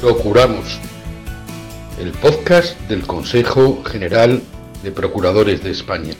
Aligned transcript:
Procuramos, 0.00 0.80
el 2.00 2.12
podcast 2.12 2.80
del 2.88 3.02
Consejo 3.02 3.84
General 3.84 4.40
de 4.82 4.92
Procuradores 4.92 5.62
de 5.62 5.72
España. 5.72 6.14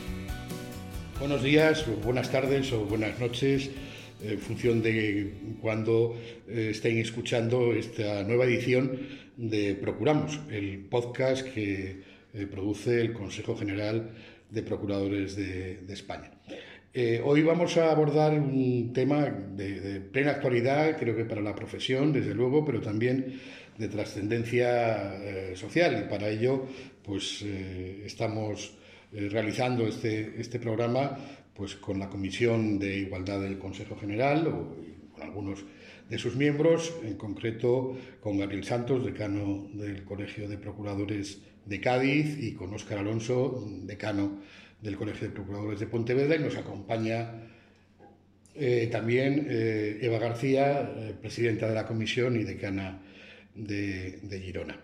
Buenos 1.19 1.42
días, 1.42 1.87
buenas 2.04 2.30
tardes 2.30 2.71
o 2.74 2.85
buenas 2.85 3.19
noches, 3.19 3.71
en 4.22 4.38
función 4.38 4.82
de 4.82 5.32
cuando 5.62 6.14
eh, 6.46 6.69
estén 6.72 6.98
escuchando 6.98 7.72
esta 7.72 8.22
nueva 8.22 8.44
edición 8.44 8.98
de 9.38 9.74
Procuramos, 9.76 10.38
el 10.51 10.81
podcast 10.81 11.49
que 11.49 12.03
eh, 12.35 12.47
produce 12.51 13.01
el 13.01 13.15
Consejo 13.15 13.56
General 13.56 14.10
de 14.51 14.62
Procuradores 14.62 15.37
de, 15.37 15.81
España. 15.88 16.30
Eh, 16.92 17.23
hoy 17.24 17.42
vamos 17.42 17.78
a 17.78 17.92
abordar 17.92 18.34
un 18.34 18.92
tema 18.92 19.24
de, 19.24 20.01
plena 20.01 20.33
actualidad, 20.33 20.98
creo 20.98 21.16
que 21.16 21.24
para 21.24 21.41
la 21.41 21.55
profesión, 21.55 22.12
desde 22.12 22.34
luego, 22.34 22.62
pero 22.65 22.83
también 22.83 23.41
de 23.80 23.89
trascendencia 23.89 25.16
eh, 25.16 25.57
social. 25.57 26.05
Y 26.05 26.09
para 26.09 26.29
ello, 26.29 26.66
pues 27.02 27.43
estamos 27.43 28.75
realizando 29.11 29.89
este, 29.89 30.41
este 30.41 30.61
programa 30.61 31.19
pues, 31.55 31.75
con 31.75 31.98
la 31.98 32.09
Comisión 32.09 32.79
de 32.79 32.98
Igualdad 32.98 33.41
del 33.41 33.59
Consejo 33.59 33.97
General, 33.97 34.47
o 34.47 34.77
con 35.12 35.23
algunos 35.23 35.65
de 36.09 36.19
sus 36.19 36.37
miembros, 36.37 36.95
en 37.05 37.15
concreto 37.15 37.97
con 38.20 38.39
Gabriel 38.39 38.65
Santos, 38.65 39.05
decano 39.05 39.69
del 39.73 40.05
Colegio 40.05 40.48
de 40.48 40.59
Procuradores 40.59 41.41
de 41.65 41.81
Cádiz, 41.81 42.37
y 42.39 42.53
con 42.53 42.73
Óscar 42.75 42.98
Alonso, 42.98 43.67
decano 43.83 44.41
del 44.81 44.97
Colegio 44.97 45.28
de 45.28 45.34
Procuradores 45.34 45.81
de 45.81 45.87
Pontevedra, 45.87 46.37
y 46.37 46.41
nos 46.41 46.56
acompaña 46.56 47.51
eh, 48.55 48.89
también 48.91 49.47
eh, 49.48 49.98
Eva 50.03 50.19
García, 50.19 50.81
eh, 50.97 51.15
presidenta 51.20 51.69
de 51.69 51.75
la 51.75 51.87
comisión 51.87 52.37
y 52.41 52.45
decana 52.45 53.01
de, 53.66 54.20
de 54.23 54.41
Girona. 54.41 54.80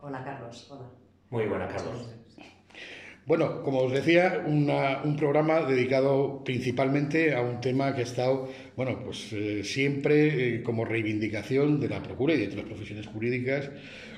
Hola, 0.00 0.24
Carlos. 0.24 0.68
Hola. 0.70 0.86
Muy 1.30 1.46
buena, 1.46 1.68
Carlos. 1.68 2.10
Bueno, 3.30 3.62
como 3.62 3.82
os 3.82 3.92
decía, 3.92 4.42
un 4.44 5.16
programa 5.16 5.60
dedicado 5.60 6.42
principalmente 6.42 7.32
a 7.32 7.42
un 7.42 7.60
tema 7.60 7.94
que 7.94 8.00
ha 8.00 8.04
estado, 8.04 8.48
bueno, 8.74 8.98
pues 9.04 9.32
eh, 9.32 9.62
siempre 9.62 10.56
eh, 10.56 10.62
como 10.64 10.84
reivindicación 10.84 11.78
de 11.78 11.88
la 11.88 12.02
Procura 12.02 12.34
y 12.34 12.38
de 12.38 12.48
otras 12.48 12.64
profesiones 12.64 13.06
jurídicas, 13.06 13.70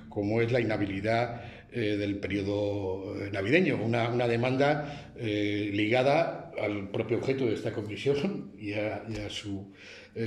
como 0.09 0.41
es 0.41 0.51
la 0.51 0.61
inhabilidad 0.61 1.43
eh, 1.73 1.97
del 1.99 2.21
periodo 2.21 3.15
navideño, 3.33 3.77
una, 3.85 4.29
demanda 4.29 5.13
ligada 5.21 6.51
al 6.59 6.89
propio 6.89 7.19
objeto 7.19 7.45
de 7.45 7.55
esta 7.55 7.73
comisión 7.73 8.53
y 8.57 8.73
a, 8.73 9.05
su 9.29 9.75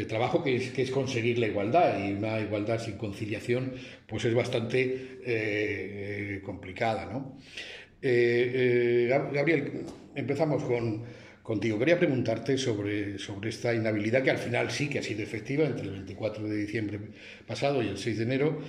trabajo, 0.07 0.43
que 0.43 0.55
es, 0.55 0.71
que 0.71 0.81
es, 0.81 0.91
conseguir 0.91 1.39
la 1.39 1.47
igualdad, 1.47 2.03
y 2.03 2.13
una 2.13 2.39
igualdad 2.39 2.79
sin 2.79 2.97
conciliación, 2.97 3.73
pues 4.07 4.25
es 4.25 4.33
bastante 4.33 6.41
complicada, 6.43 7.05
¿no? 7.05 7.37
Eh, 8.07 8.51
eh, 8.53 9.31
Gabriel, 9.33 9.81
empezamos 10.13 10.63
con, 10.63 11.01
contigo. 11.41 11.79
Quería 11.79 11.97
preguntarte 11.97 12.55
sobre, 12.55 13.17
sobre 13.17 13.49
esta 13.49 13.73
inhabilidad 13.73 14.21
que 14.21 14.29
al 14.29 14.37
final 14.37 14.69
sí 14.69 14.89
que 14.89 14.99
ha 14.99 15.03
sido 15.03 15.23
efectiva 15.23 15.65
entre 15.65 15.85
el 15.85 15.91
24 15.91 16.47
de 16.47 16.55
diciembre 16.55 16.99
pasado 17.47 17.81
y 17.81 17.87
el 17.87 17.97
6 17.97 18.19
de 18.19 18.23
enero, 18.23 18.59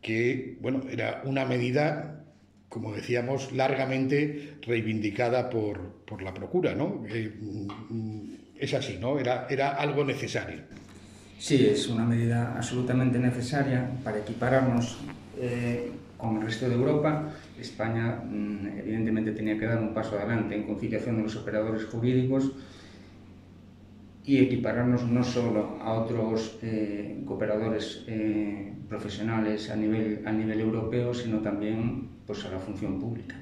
que 0.00 0.56
bueno, 0.62 0.86
era 0.90 1.20
una 1.26 1.44
medida, 1.44 2.24
como 2.70 2.94
decíamos, 2.94 3.52
largamente 3.52 4.54
reivindicada 4.62 5.50
por, 5.50 6.02
por 6.06 6.22
la 6.22 6.32
Procura, 6.32 6.74
¿no? 6.74 7.04
Mm, 7.90 8.34
es 8.60 8.74
así, 8.74 8.98
¿no? 9.00 9.18
Era, 9.18 9.46
era 9.48 9.70
algo 9.70 10.04
necesario. 10.04 10.60
Sí, 11.38 11.66
es 11.66 11.88
una 11.88 12.04
medida 12.04 12.54
absolutamente 12.54 13.18
necesaria 13.18 13.88
para 14.04 14.18
equipararnos 14.18 14.98
eh, 15.38 15.90
con 16.18 16.36
el 16.36 16.42
resto 16.42 16.68
de 16.68 16.74
Europa. 16.74 17.30
España 17.58 18.22
mm, 18.22 18.78
evidentemente 18.78 19.32
tenía 19.32 19.58
que 19.58 19.64
dar 19.64 19.78
un 19.78 19.94
paso 19.94 20.18
adelante 20.18 20.54
en 20.54 20.64
conciliación 20.64 21.16
de 21.16 21.22
los 21.22 21.36
operadores 21.36 21.86
jurídicos 21.86 22.52
y 24.26 24.38
equipararnos 24.38 25.04
no 25.04 25.24
solo 25.24 25.78
a 25.80 25.94
otros 25.94 26.58
eh, 26.62 27.22
cooperadores 27.24 28.04
eh, 28.06 28.74
profesionales 28.86 29.70
a 29.70 29.76
nivel, 29.76 30.22
a 30.26 30.32
nivel 30.32 30.60
europeo, 30.60 31.14
sino 31.14 31.38
también 31.38 32.08
pues, 32.26 32.44
a 32.44 32.50
la 32.50 32.58
función 32.58 33.00
pública. 33.00 33.36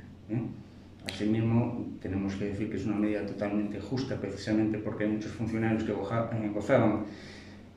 Asimismo, 1.07 1.97
tenemos 2.01 2.35
que 2.35 2.47
decir 2.47 2.71
que 2.71 2.77
es 2.77 2.87
una 2.87 2.97
medida 2.97 3.25
totalmente 3.25 3.81
justa, 3.81 4.21
precisamente 4.21 4.79
porque 4.79 5.05
hay 5.05 5.11
muchos 5.11 5.33
funcionarios 5.33 5.85
que 5.85 5.93
gozaban 5.93 7.05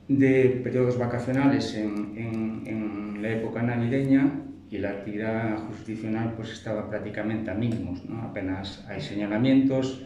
de 0.08 0.60
periodos 0.62 0.98
vacacionales 0.98 1.74
en, 1.74 2.12
en, 2.16 2.62
en 2.66 3.22
la 3.22 3.30
época 3.30 3.62
navideña 3.62 4.42
y 4.72 4.78
la 4.78 4.90
actividad 4.90 5.58
jurisdiccional 5.66 6.32
pues 6.34 6.52
estaba 6.52 6.88
prácticamente 6.88 7.50
a 7.50 7.54
mínimos, 7.54 8.04
¿no? 8.06 8.22
apenas 8.22 8.84
hay 8.88 9.00
señalamientos, 9.00 10.02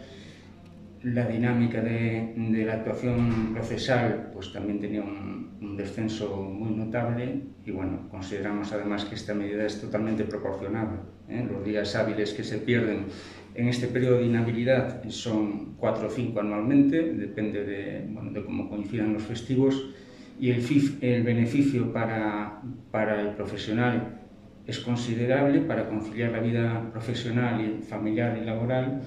la 1.02 1.24
dinámica 1.26 1.80
de, 1.80 2.34
de, 2.36 2.64
la 2.64 2.74
actuación 2.74 3.52
procesal 3.54 4.30
pues 4.32 4.52
también 4.52 4.80
tenía 4.80 5.02
un, 5.02 5.35
un, 5.60 5.76
descenso 5.76 6.36
muy 6.36 6.74
notable 6.74 7.42
y 7.64 7.70
bueno, 7.70 8.08
consideramos 8.10 8.72
además 8.72 9.04
que 9.04 9.14
esta 9.14 9.34
medida 9.34 9.64
es 9.64 9.80
totalmente 9.80 10.24
proporcionada. 10.24 11.02
¿eh? 11.28 11.46
Los 11.50 11.64
días 11.64 11.94
hábiles 11.96 12.32
que 12.32 12.44
se 12.44 12.58
pierden 12.58 13.06
en 13.54 13.68
este 13.68 13.88
periodo 13.88 14.18
de 14.18 14.26
inhabilidad 14.26 15.02
son 15.08 15.74
4 15.76 16.06
o 16.06 16.10
5 16.10 16.40
anualmente, 16.40 17.12
depende 17.14 17.64
de, 17.64 18.06
bueno, 18.10 18.30
de 18.30 18.44
cómo 18.44 18.68
coincidan 18.68 19.12
los 19.12 19.22
festivos 19.22 19.90
y 20.38 20.50
el, 20.50 20.60
FIF, 20.60 21.02
el 21.02 21.22
beneficio 21.22 21.92
para, 21.92 22.60
para 22.90 23.20
el 23.22 23.30
profesional 23.30 24.20
es 24.66 24.80
considerable 24.80 25.60
para 25.60 25.88
conciliar 25.88 26.32
la 26.32 26.40
vida 26.40 26.90
profesional, 26.90 27.60
y 27.60 27.82
familiar 27.82 28.38
y 28.40 28.44
laboral 28.44 29.00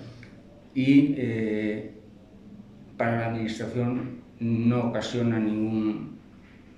y 0.73 1.15
eh, 1.17 1.91
para 2.97 3.19
la 3.19 3.25
Administración 3.27 4.19
no 4.39 4.87
ocasiona 4.87 5.39
ningún 5.39 6.18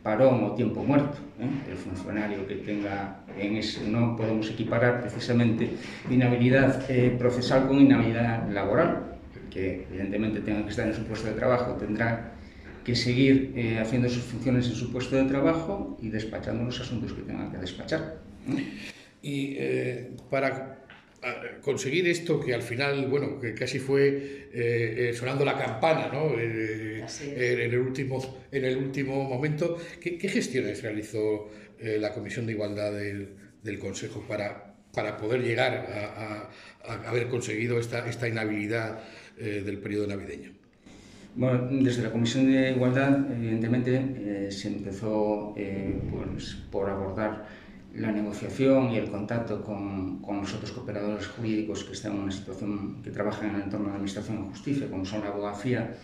parón 0.04 0.44
o 0.44 0.52
tiempo 0.54 0.84
muerto. 0.84 1.18
¿eh? 1.40 1.72
El 1.72 1.78
funcionario 1.78 2.48
que 2.48 2.56
tenga 2.56 3.24
en 3.38 3.58
ese, 3.58 3.88
no 3.88 4.16
podemos 4.16 4.50
equiparar 4.50 5.02
precisamente 5.02 5.70
inhabilidad 6.10 6.84
eh, 6.90 7.16
procesal 7.18 7.68
con 7.68 7.80
inhabilidad 7.80 8.50
laboral, 8.50 9.18
que 9.50 9.86
evidentemente 9.90 10.40
tenga 10.40 10.64
que 10.64 10.70
estar 10.70 10.88
en 10.88 10.94
su 10.94 11.04
puesto 11.04 11.28
de 11.28 11.34
trabajo, 11.34 11.74
tendrá 11.74 12.32
que 12.86 12.96
seguir 12.96 13.54
haciendo 13.80 14.10
sus 14.10 14.24
funciones 14.24 14.68
en 14.68 14.74
su 14.74 14.92
puesto 14.92 15.16
de 15.16 15.26
trabajo 15.26 15.98
y 16.02 16.10
despachando 16.10 16.64
los 16.64 16.80
asuntos 16.80 17.14
que 17.14 17.22
tenga 17.22 17.52
que 17.52 17.58
despachar. 17.58 18.22
Y 19.22 19.56
eh, 19.58 20.16
para 20.30 20.81
conseguir 21.62 22.08
esto 22.08 22.40
que 22.40 22.54
al 22.54 22.62
final, 22.62 23.08
bueno, 23.08 23.40
que 23.40 23.54
casi 23.54 23.80
fue 23.80 24.08
eh, 24.08 25.10
eh, 25.10 25.14
sonando 25.14 25.46
la 25.46 25.58
campana, 25.58 26.10
¿no? 26.12 26.40
en, 26.40 27.04
el 27.36 27.78
último, 27.78 28.40
en 28.52 28.66
el 28.66 28.78
último 28.78 29.24
momento, 29.24 29.78
¿qué, 30.00 30.18
gestiones 30.28 30.82
realizó 30.82 31.50
la 31.80 32.14
Comisión 32.14 32.46
de 32.46 32.54
Igualdad 32.54 32.94
del, 32.94 33.80
Consejo 33.80 34.24
para, 34.28 34.76
para 34.94 35.18
poder 35.18 35.42
llegar 35.42 35.74
a, 35.74 36.50
haber 37.08 37.28
conseguido 37.28 37.80
esta, 37.80 38.08
esta 38.08 38.28
inhabilidad 38.28 39.00
del 39.38 39.78
periodo 39.78 40.08
navideño? 40.08 40.54
Bueno, 41.36 41.68
desde 41.72 42.04
la 42.04 42.12
Comisión 42.12 42.52
de 42.52 42.72
Igualdad, 42.72 43.32
evidentemente, 43.32 44.50
se 44.52 44.68
empezó 44.68 45.56
pues, 45.56 46.58
por 46.72 46.90
abordar 46.90 47.48
la 47.96 48.12
negociación 48.12 48.92
y 48.92 48.98
el 48.98 49.10
contacto 49.10 49.62
con, 49.64 50.22
con, 50.22 50.38
los 50.38 50.54
otros 50.54 50.72
cooperadores 50.72 51.28
jurídicos 51.28 51.84
que 51.84 51.94
están 51.94 52.14
en 52.14 52.20
una 52.20 52.32
situación, 52.32 53.02
que 53.04 53.12
trabajan 53.12 53.50
en 53.50 53.56
el 53.56 53.62
entorno 53.64 53.88
de 53.88 53.94
Administración 53.96 54.38
de 54.38 54.50
Justicia, 54.50 54.90
como 54.90 55.06
son 55.06 55.22
la 55.22 55.28
abogacía 55.28 55.96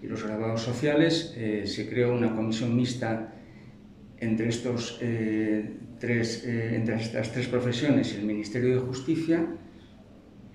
y 0.00 0.06
los 0.06 0.22
graduados 0.22 0.62
sociales, 0.62 1.34
eh, 1.36 1.64
se 1.66 1.88
creó 1.88 2.14
una 2.14 2.34
comisión 2.34 2.76
mixta 2.76 3.32
entre, 4.18 4.48
estos, 4.48 4.98
eh, 5.00 5.76
tres, 5.98 6.44
eh, 6.44 6.76
entre 6.76 6.96
estas 6.96 7.32
tres 7.32 7.48
profesiones 7.48 8.14
y 8.14 8.16
el 8.18 8.26
Ministerio 8.26 8.74
de 8.76 8.80
Justicia, 8.86 9.44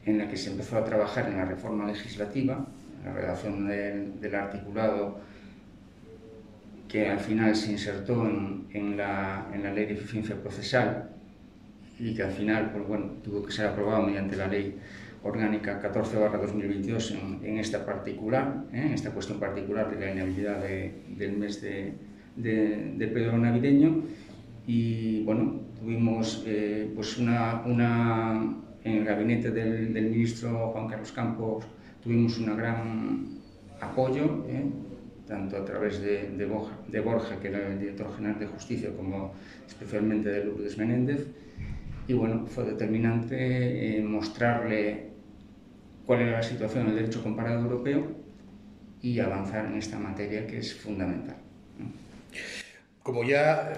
en 0.06 0.18
la 0.18 0.30
que 0.30 0.38
se 0.38 0.52
empezó 0.52 0.78
a 0.78 0.86
trabajar 0.86 1.28
en 1.30 1.38
la 1.38 1.46
reforma 1.46 1.86
legislativa, 1.86 2.68
la 3.04 3.14
redacción 3.14 3.68
del 3.68 4.36
articulado 4.36 5.20
que 6.90 7.08
al 7.08 7.20
final 7.20 7.56
se 7.56 7.72
insertó 7.72 8.28
en, 8.28 8.66
en, 8.72 8.98
la, 8.98 9.48
en, 9.54 9.64
la, 9.64 9.72
ley 9.72 9.86
de 9.86 9.94
eficiencia 9.94 10.36
procesal 10.42 11.12
y 12.00 12.16
que 12.16 12.24
al 12.24 12.32
final 12.32 12.72
pues 12.72 12.88
bueno, 12.88 13.06
tuvo 13.24 13.46
que 13.46 13.52
ser 13.52 13.68
aprobado 13.68 14.02
mediante 14.02 14.36
la 14.36 14.48
ley 14.48 14.76
orgánica 15.24 15.80
14-2022 15.82 17.12
en, 17.12 17.46
en, 17.46 17.60
esta 17.60 17.86
particular, 17.86 18.66
¿eh? 18.74 18.82
en 18.88 18.94
esta 18.94 19.12
cuestión 19.12 19.40
particular 19.40 19.96
de 19.96 20.04
la 20.04 20.12
inhabilidad 20.12 20.62
de, 20.62 21.04
del 21.10 21.38
mes 21.38 21.62
de, 21.62 21.94
de, 22.36 22.94
de 22.98 23.08
periodo 23.08 23.38
navideño 23.38 24.04
y 24.66 25.24
bueno, 25.24 25.62
tuvimos 25.80 26.44
eh, 26.48 26.92
pues 26.96 27.18
una, 27.20 27.62
una, 27.66 28.56
en 28.84 28.98
el 28.98 29.06
gabinete 29.06 29.52
del, 29.52 29.94
del, 29.94 30.10
ministro 30.10 30.70
Juan 30.70 30.88
Carlos 30.88 31.12
Campos 31.12 31.66
tuvimos 32.02 32.40
un 32.40 32.58
gran 32.58 33.28
apoyo 33.80 34.46
¿eh? 34.48 34.66
Tanto 35.30 35.58
a 35.58 35.64
través 35.64 36.02
de, 36.02 36.32
de, 36.32 36.48
de 36.88 37.00
Borja, 37.00 37.40
que 37.40 37.48
era 37.48 37.68
el 37.68 37.80
director 37.80 38.14
general 38.16 38.40
de 38.40 38.48
justicia, 38.48 38.90
como 38.96 39.34
especialmente 39.68 40.30
de 40.30 40.44
Lourdes 40.44 40.78
Menéndez. 40.78 41.28
Y 42.08 42.14
bueno, 42.14 42.48
fue 42.48 42.66
determinante 42.66 43.98
eh, 43.98 44.02
mostrarle 44.02 45.10
cuál 46.06 46.22
era 46.22 46.32
la 46.38 46.44
situación 46.44 46.88
del 46.88 46.96
derecho 46.96 47.22
comparado 47.22 47.62
europeo 47.62 48.08
y 49.02 49.20
avanzar 49.20 49.68
en 49.68 49.76
esta 49.78 50.00
materia 50.00 50.48
que 50.48 50.58
es 50.58 50.74
fundamental. 50.74 51.38
Como 53.04 53.24
ya 53.24 53.72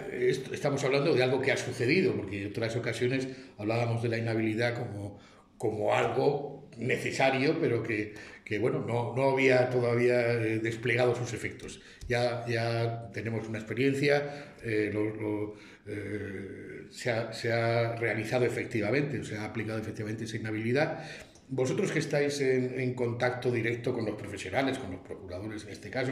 estamos 0.51 0.83
hablando 0.83 1.13
de 1.13 1.23
algo 1.23 1.41
que 1.41 1.51
ha 1.51 1.57
sucedido, 1.57 2.15
porque 2.15 2.43
en 2.43 2.49
otras 2.49 2.75
ocasiones 2.75 3.27
hablábamos 3.57 4.01
de 4.01 4.09
la 4.09 4.17
inhabilidad 4.17 4.75
como, 4.75 5.19
como 5.57 5.93
algo 5.93 6.69
necesario, 6.77 7.57
pero 7.59 7.83
que, 7.83 8.13
que 8.51 8.59
bueno, 8.59 8.83
no, 8.85 9.15
no, 9.15 9.29
había 9.29 9.69
todavía 9.69 10.33
eh, 10.33 10.59
desplegado 10.59 11.15
sus 11.15 11.31
efectos. 11.31 11.79
Ya, 12.09 12.45
ya 12.45 13.09
tenemos 13.13 13.47
una 13.47 13.59
experiencia, 13.59 14.55
eh, 14.61 14.91
lo, 14.93 15.55
eh, 15.87 16.85
se, 16.89 17.11
ha, 17.11 17.31
se, 17.31 17.53
ha, 17.53 17.95
realizado 17.95 18.43
efectivamente, 18.43 19.23
se 19.23 19.37
ha 19.37 19.45
aplicado 19.45 19.79
efectivamente 19.79 20.25
esa 20.25 20.35
inhabilidad 20.35 21.01
vosotros 21.47 21.93
que 21.93 21.99
estáis 21.99 22.41
en, 22.41 22.93
contacto 22.93 23.51
directo 23.51 23.93
con 23.93 24.05
los 24.05 24.15
profesionales, 24.15 24.77
con 24.77 24.91
los 24.91 24.99
procuradores 24.99 25.63
en 25.63 25.69
este 25.69 25.89
caso, 25.89 26.11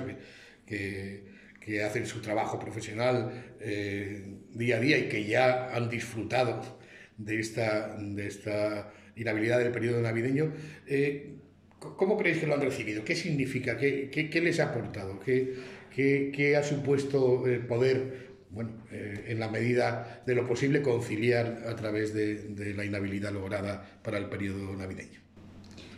que, 0.66 1.24
que, 1.60 1.84
hacen 1.84 2.06
su 2.06 2.22
trabajo 2.22 2.58
profesional 2.58 3.56
día 4.54 4.78
a 4.78 4.80
día 4.80 4.98
y 4.98 5.10
que 5.10 5.26
ya 5.26 5.76
han 5.76 5.90
disfrutado 5.90 6.62
de 7.18 7.40
esta, 7.40 7.98
de 7.98 8.28
esta 8.28 8.94
inhabilidad 9.18 9.60
del 9.60 9.72
periodo 9.72 10.02
navideño, 10.02 10.54
¿cómo 11.80 12.18
creéis 12.18 12.40
que 12.40 12.48
lo 12.48 12.56
han 12.56 12.62
recibido? 12.62 13.04
¿Qué 13.04 13.16
significa? 13.16 13.78
¿Qué, 13.78 14.10
qué, 14.12 14.30
qué 14.30 14.42
les 14.42 14.60
ha 14.60 14.66
aportado? 14.66 15.20
¿Qué, 15.20 15.56
qué, 15.96 16.32
qué 16.36 16.56
ha 16.58 16.64
supuesto 16.64 17.48
eh, 17.48 17.60
poder 17.60 18.30
bueno, 18.52 18.72
eh, 18.92 19.26
en 19.28 19.40
la 19.40 19.48
medida 19.48 20.22
de 20.26 20.36
lo 20.36 20.48
posible, 20.48 20.82
conciliar 20.82 21.64
a 21.68 21.76
través 21.76 22.14
de, 22.14 22.36
de, 22.50 22.74
la 22.74 22.84
inhabilidad 22.84 23.32
lograda 23.32 23.84
para 24.04 24.18
el 24.18 24.26
periodo 24.26 24.76
navideño. 24.76 25.20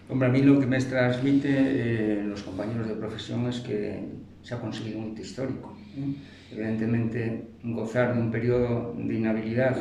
Hombre, 0.10 0.28
a 0.28 0.31
mí 0.31 0.42
lo 0.42 0.60
que 0.60 0.66
me 0.66 0.78
transmite 0.80 1.50
eh, 1.50 2.24
los 2.25 2.44
compañeros 2.44 2.89
de 2.89 2.95
profesión 2.95 3.48
es 3.48 3.62
que 3.62 4.04
se 4.44 4.54
ha 4.54 4.60
conseguido 4.60 5.00
un 5.00 5.12
hito 5.12 5.22
histórico. 5.22 5.77
¿eh? 5.95 6.13
Evidentemente, 6.51 7.44
gozar 7.63 8.13
de 8.13 8.19
un 8.19 8.30
periodo 8.30 8.94
de 8.98 9.13
inhabilidad 9.13 9.77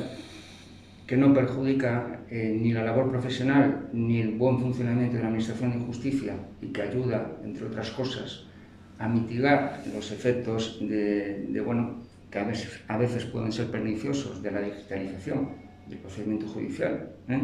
que 1.10 1.16
no 1.16 1.34
perjudica 1.34 2.20
eh, 2.30 2.56
ni 2.56 2.72
la 2.72 2.84
labor 2.84 3.10
profesional 3.10 3.88
ni 3.92 4.20
el 4.20 4.38
buen 4.38 4.60
funcionamiento 4.60 5.16
de 5.16 5.22
la 5.22 5.26
Administración 5.26 5.72
de 5.72 5.84
Justicia 5.84 6.34
y 6.62 6.68
que 6.68 6.82
ayuda, 6.82 7.36
entre 7.42 7.66
otras 7.66 7.90
cosas, 7.90 8.46
a 8.96 9.08
mitigar 9.08 9.82
los 9.92 10.12
efectos 10.12 10.78
de, 10.80 11.46
de 11.48 11.60
bueno, 11.62 12.04
que 12.30 12.38
a 12.38 12.44
veces, 12.44 12.78
a 12.86 12.96
veces 12.96 13.24
pueden 13.24 13.50
ser 13.50 13.72
perniciosos 13.72 14.40
de 14.40 14.52
la 14.52 14.60
digitalización 14.60 15.48
del 15.88 15.98
procedimiento 15.98 16.46
judicial. 16.46 17.10
¿eh? 17.28 17.40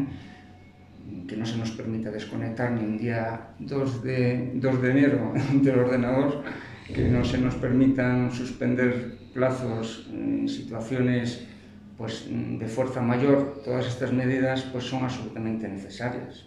que 1.26 1.36
no 1.36 1.44
se 1.44 1.56
nos 1.56 1.72
permita 1.72 2.12
desconectar 2.12 2.70
ni 2.70 2.84
un 2.84 2.98
día 2.98 3.48
2 3.58 4.02
de, 4.04 4.52
2 4.54 4.82
de 4.82 4.90
enero 4.92 5.32
del 5.60 5.78
ordenador, 5.80 6.44
que 6.86 7.08
no 7.08 7.24
se 7.24 7.38
nos 7.38 7.56
permitan 7.56 8.30
suspender 8.30 9.16
plazos 9.34 10.08
en 10.12 10.48
situaciones 10.48 11.48
pues, 11.96 12.26
de 12.28 12.66
fuerza 12.66 13.00
mayor, 13.00 13.62
todas 13.64 13.86
estas 13.86 14.12
medidas 14.12 14.62
pues, 14.72 14.84
son 14.84 15.04
absolutamente 15.04 15.68
necesarias. 15.68 16.46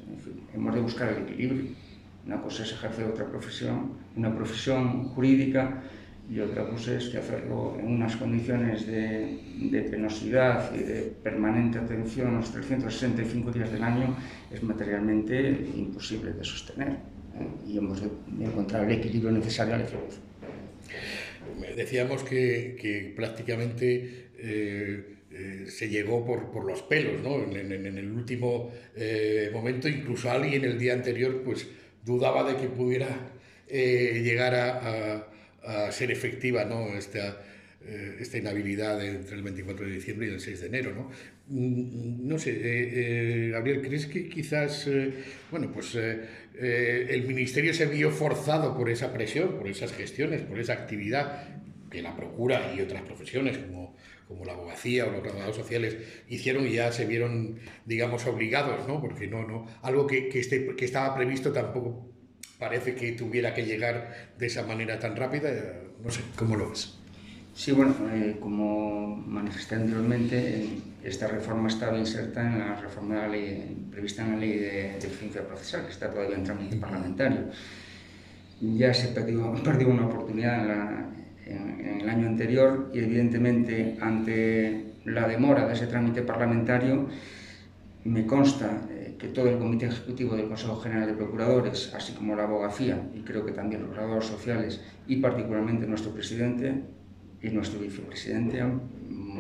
Hemos 0.53 0.75
de 0.75 0.81
buscar 0.81 1.09
el 1.09 1.23
equilibrio. 1.23 1.71
Una 2.25 2.41
cosa 2.41 2.63
es 2.63 2.71
ejercer 2.73 3.05
otra 3.05 3.25
profesión, 3.25 3.93
una 4.15 4.35
profesión 4.35 5.09
jurídica, 5.09 5.81
y 6.29 6.39
otra 6.41 6.67
cosa 6.69 6.95
es 6.95 7.09
que 7.09 7.17
hacerlo 7.17 7.75
en 7.79 7.87
unas 7.87 8.15
condiciones 8.15 8.85
de, 8.85 9.39
de, 9.71 9.81
penosidad 9.81 10.73
y 10.75 10.83
de 10.83 11.01
permanente 11.23 11.79
atención 11.79 12.35
los 12.35 12.51
365 12.51 13.51
días 13.51 13.71
del 13.71 13.83
año 13.83 14.15
es 14.51 14.61
materialmente 14.61 15.49
imposible 15.75 16.33
de 16.33 16.43
sostener 16.43 16.89
¿eh? 16.89 17.47
y 17.67 17.79
hemos 17.79 18.01
de 18.01 18.09
encontrar 18.45 18.85
el 18.85 18.99
equilibrio 18.99 19.31
necesario 19.31 19.73
al 19.73 19.81
efecto. 19.81 20.17
Decíamos 21.75 22.21
que, 22.23 22.77
que 22.79 23.11
prácticamente 23.15 24.29
eh, 24.37 25.18
eh, 25.31 25.67
se 25.69 25.89
llegó 25.89 26.25
por, 26.25 26.65
los 26.65 26.81
pelos, 26.81 27.21
¿no? 27.21 27.43
En, 27.43 27.71
el 27.71 28.11
último 28.11 28.71
eh, 28.95 29.51
momento, 29.53 29.87
incluso 29.87 30.31
alguien 30.31 30.65
el 30.65 30.79
día 30.79 30.93
anterior 30.93 31.43
pues 31.43 31.67
dudaba 32.03 32.51
de 32.51 32.59
que 32.59 32.67
pudiera 32.67 33.29
eh, 33.67 34.21
llegar 34.23 34.55
a, 34.55 35.25
ser 35.91 36.09
efectiva 36.09 36.65
¿no? 36.65 36.97
esta, 36.97 37.43
esta 38.19 38.37
inhabilidad 38.39 39.05
entre 39.05 39.35
el 39.35 39.43
24 39.43 39.85
de 39.85 39.91
diciembre 39.91 40.27
y 40.27 40.31
el 40.31 40.39
6 40.39 40.61
de 40.61 40.67
enero. 40.67 40.95
¿no? 40.95 41.11
Mm, 41.47 42.27
no 42.27 42.39
sé, 42.39 43.49
Gabriel, 43.51 43.81
¿crees 43.83 44.07
que 44.07 44.27
quizás, 44.29 44.89
bueno, 45.51 45.71
pues 45.71 45.93
el 45.95 47.23
Ministerio 47.27 47.71
se 47.75 47.85
vio 47.85 48.09
forzado 48.09 48.75
por 48.75 48.89
esa 48.89 49.13
presión, 49.13 49.59
por 49.59 49.67
esas 49.67 49.93
gestiones, 49.93 50.41
por 50.41 50.59
esa 50.59 50.73
actividad 50.73 51.59
que 51.91 52.01
la 52.01 52.15
Procura 52.15 52.73
y 52.75 52.81
otras 52.81 53.03
profesiones 53.03 53.59
como, 53.59 53.95
como 54.29 54.45
la 54.45 54.53
abogacía 54.53 55.07
o 55.07 55.11
los 55.11 55.23
trabajadores 55.23 55.57
sociales 55.57 55.97
hicieron 56.27 56.67
y 56.67 56.73
ya 56.73 56.91
se 56.91 57.07
vieron, 57.07 57.59
digamos, 57.85 58.27
obligados, 58.27 58.87
¿no? 58.87 59.01
Porque 59.01 59.25
no, 59.25 59.45
no, 59.45 59.65
algo 59.81 60.05
que, 60.05 60.29
que, 60.29 60.39
este, 60.39 60.75
que 60.75 60.85
estaba 60.85 61.15
previsto 61.15 61.51
tampoco 61.51 62.07
parece 62.59 62.93
que 62.93 63.13
tuviera 63.13 63.55
que 63.55 63.65
llegar 63.65 64.29
de 64.37 64.45
esa 64.45 64.67
manera 64.67 64.99
tan 64.99 65.15
rápida. 65.15 65.49
No 66.03 66.11
sé, 66.11 66.21
¿cómo 66.35 66.55
lo 66.55 66.69
ves? 66.69 66.95
Sí, 67.55 67.71
bueno, 67.71 67.95
eh, 68.13 68.37
como 68.39 69.15
manifesté 69.15 69.75
anteriormente, 69.75 70.77
esta 71.03 71.27
reforma 71.27 71.67
estaba 71.67 71.97
inserta 71.97 72.45
en 72.45 72.59
la 72.59 72.75
reforma 72.75 73.15
de 73.15 73.21
la 73.21 73.27
ley, 73.29 73.87
prevista 73.89 74.23
en 74.23 74.33
la 74.33 74.37
ley 74.37 74.59
de, 74.59 74.69
de 74.69 74.97
eficiencia 74.97 75.41
procesal, 75.41 75.85
que 75.85 75.91
está 75.91 76.11
todavía 76.11 76.35
en 76.35 76.43
trámite 76.43 76.75
parlamentario. 76.75 77.49
Ya 78.61 78.93
se 78.93 79.07
perdió, 79.07 79.53
perdió 79.63 79.89
una 79.89 80.05
oportunidad 80.05 80.61
en, 80.61 80.67
la, 80.67 81.09
en, 81.49 81.85
en 81.85 82.01
el 82.01 82.09
año 82.09 82.27
anterior 82.27 82.91
y 82.93 82.99
evidentemente 82.99 83.97
ante 84.01 84.89
la 85.05 85.27
demora 85.27 85.67
de 85.67 85.73
ese 85.73 85.87
trámite 85.87 86.21
parlamentario 86.21 87.07
me 88.03 88.25
consta 88.25 88.87
eh, 88.89 89.15
que 89.19 89.27
todo 89.27 89.49
el 89.49 89.57
Comité 89.57 89.87
Ejecutivo 89.87 90.35
del 90.35 90.47
Consejo 90.47 90.77
General 90.77 91.07
de 91.07 91.13
Procuradores, 91.13 91.93
así 91.93 92.13
como 92.13 92.35
la 92.35 92.43
abogacía 92.43 93.01
y 93.13 93.21
creo 93.21 93.45
que 93.45 93.51
también 93.51 93.83
los 93.83 93.91
graduados 93.91 94.25
sociales 94.25 94.81
y 95.07 95.17
particularmente 95.17 95.85
nuestro 95.85 96.11
presidente 96.11 96.83
y 97.41 97.49
nuestro 97.49 97.79
vicepresidente 97.79 98.61
han 98.61 98.81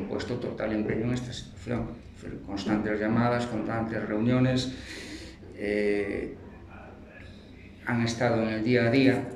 puesto 0.09 0.35
total 0.35 0.73
empeño 0.73 1.05
en 1.05 1.13
esta 1.13 1.33
situación. 1.33 1.87
Constantes 2.45 2.99
llamadas, 2.99 3.45
constantes 3.45 4.05
reuniones, 4.07 4.73
eh, 5.55 6.35
han 7.85 8.01
estado 8.01 8.43
en 8.43 8.49
el 8.49 8.63
día 8.63 8.87
a 8.87 8.91
día 8.91 9.27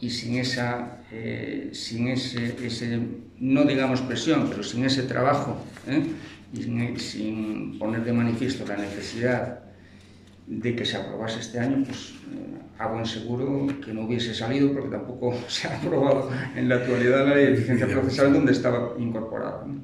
y 0.00 0.10
sin 0.10 0.38
esa, 0.38 0.98
eh, 1.10 1.70
sin 1.72 2.08
ese, 2.08 2.54
ese, 2.64 2.98
no 3.38 3.64
digamos 3.64 4.00
presión, 4.02 4.48
pero 4.50 4.62
sin 4.62 4.84
ese 4.84 5.04
trabajo, 5.04 5.56
¿eh? 5.86 6.02
y 6.52 6.62
sin, 6.62 7.00
sin, 7.00 7.78
poner 7.78 8.04
de 8.04 8.12
manifiesto 8.12 8.66
la 8.66 8.76
necesidad 8.76 9.60
de 10.46 10.76
que 10.76 10.84
se 10.84 10.96
aprobase 10.96 11.40
este 11.40 11.58
año, 11.58 11.82
pues 11.84 12.14
eh, 12.32 12.54
a 12.78 12.88
buen 12.88 13.06
seguro 13.06 13.66
que 13.84 13.92
no 13.92 14.02
hubiese 14.02 14.34
salido, 14.34 14.72
porque 14.72 14.90
tampoco 14.90 15.34
se 15.48 15.68
ha 15.68 15.78
aprobado 15.78 16.30
en 16.54 16.68
la 16.68 16.76
actualidad 16.76 17.26
la 17.26 17.34
ley 17.34 17.46
de 17.46 17.54
eficiencia 17.54 17.86
procesal 17.86 18.32
donde 18.32 18.52
estaba 18.52 18.94
incorporada. 18.98 19.64
¿no? 19.66 19.82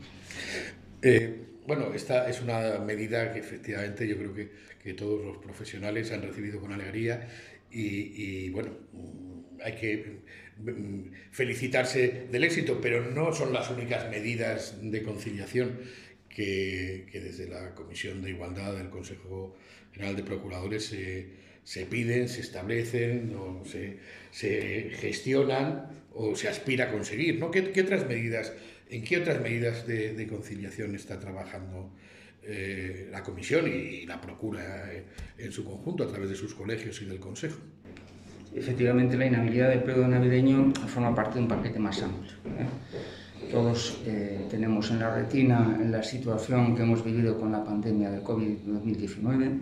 Eh, 1.02 1.36
bueno, 1.66 1.94
esta 1.94 2.28
es 2.28 2.42
una 2.42 2.78
medida 2.84 3.32
que 3.32 3.38
efectivamente 3.38 4.06
yo 4.06 4.16
creo 4.16 4.34
que, 4.34 4.50
que 4.82 4.94
todos 4.94 5.24
los 5.24 5.38
profesionales 5.38 6.10
han 6.12 6.22
recibido 6.22 6.60
con 6.60 6.72
alegría 6.72 7.28
y, 7.70 8.46
y 8.46 8.50
bueno, 8.50 8.70
hay 9.62 9.74
que 9.74 10.20
mm, 10.58 11.12
felicitarse 11.30 12.26
del 12.30 12.44
éxito, 12.44 12.80
pero 12.80 13.10
no 13.10 13.32
son 13.32 13.52
las 13.52 13.70
únicas 13.70 14.10
medidas 14.10 14.76
de 14.82 15.02
conciliación 15.02 15.78
que, 16.28 17.06
que 17.10 17.20
desde 17.20 17.48
la 17.48 17.74
Comisión 17.74 18.22
de 18.22 18.30
Igualdad 18.30 18.76
del 18.76 18.90
Consejo 18.90 19.56
General 19.92 20.16
de 20.16 20.22
Procuradores 20.22 20.86
se, 20.86 21.28
se 21.64 21.86
piden, 21.86 22.28
se 22.28 22.40
establecen 22.40 23.34
o 23.36 23.64
se, 23.64 23.98
se, 24.30 24.90
gestionan 24.94 25.88
o 26.12 26.34
se 26.36 26.48
aspira 26.48 26.86
a 26.86 26.90
conseguir. 26.92 27.38
¿no? 27.38 27.50
¿Qué, 27.50 27.80
otras 27.80 28.06
medidas, 28.06 28.52
¿En 28.88 29.04
qué 29.04 29.18
otras 29.18 29.40
medidas 29.40 29.86
de, 29.86 30.14
de 30.14 30.26
conciliación 30.26 30.94
está 30.94 31.18
trabajando 31.18 31.92
eh, 32.42 33.08
la 33.10 33.22
Comisión 33.22 33.68
y 33.68 34.06
la 34.06 34.20
Procura 34.20 34.92
eh, 34.92 35.04
en 35.38 35.52
su 35.52 35.64
conjunto 35.64 36.04
a 36.04 36.08
través 36.08 36.30
de 36.30 36.36
sus 36.36 36.54
colegios 36.54 37.00
y 37.02 37.04
del 37.04 37.20
Consejo? 37.20 37.58
Efectivamente, 38.54 39.16
la 39.16 39.26
inhabilidad 39.26 39.68
del 39.68 39.82
periodo 39.82 40.08
navideño 40.08 40.72
forma 40.86 41.14
parte 41.14 41.34
de 41.34 41.42
un 41.42 41.48
paquete 41.48 41.78
más 41.78 42.02
amplio. 42.02 42.32
¿eh? 42.58 43.50
Todos 43.50 44.00
eh, 44.06 44.46
tenemos 44.50 44.90
en 44.90 44.98
la 44.98 45.14
retina 45.14 45.78
la 45.84 46.02
situación 46.02 46.74
que 46.74 46.82
hemos 46.82 47.04
vivido 47.04 47.38
con 47.38 47.52
la 47.52 47.64
pandemia 47.64 48.10
del 48.10 48.22
COVID-2019, 48.22 49.60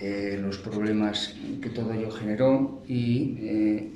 eh, 0.00 0.38
los 0.40 0.58
problemas 0.58 1.34
que 1.60 1.70
todo 1.70 1.92
ello 1.92 2.08
generó 2.12 2.84
y 2.86 3.36
eh, 3.40 3.90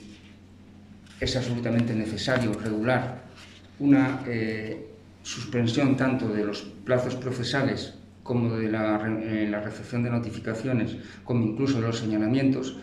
es 1.21 1.37
absolutamente 1.37 1.95
necesario 1.95 2.53
regular 2.55 3.23
una 3.79 4.21
eh, 4.27 4.89
suspensión 5.23 5.97
tanto 5.97 6.27
de 6.29 6.45
los 6.45 6.63
plazos 6.85 7.15
procesales 7.15 7.95
como 8.25 8.57
de 8.57 8.69
la, 8.69 8.99
la, 9.49 9.61
recepción 9.61 10.03
de 10.03 10.11
notificaciones, 10.11 10.97
como 11.23 11.45
incluso 11.45 11.81
de 11.81 11.87
los 11.87 11.99
señalamientos, 11.99 12.77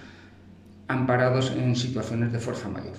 amparados 0.90 1.52
en 1.52 1.76
situaciones 1.76 2.34
de 2.34 2.40
fuerza 2.40 2.68
mayor. 2.68 2.98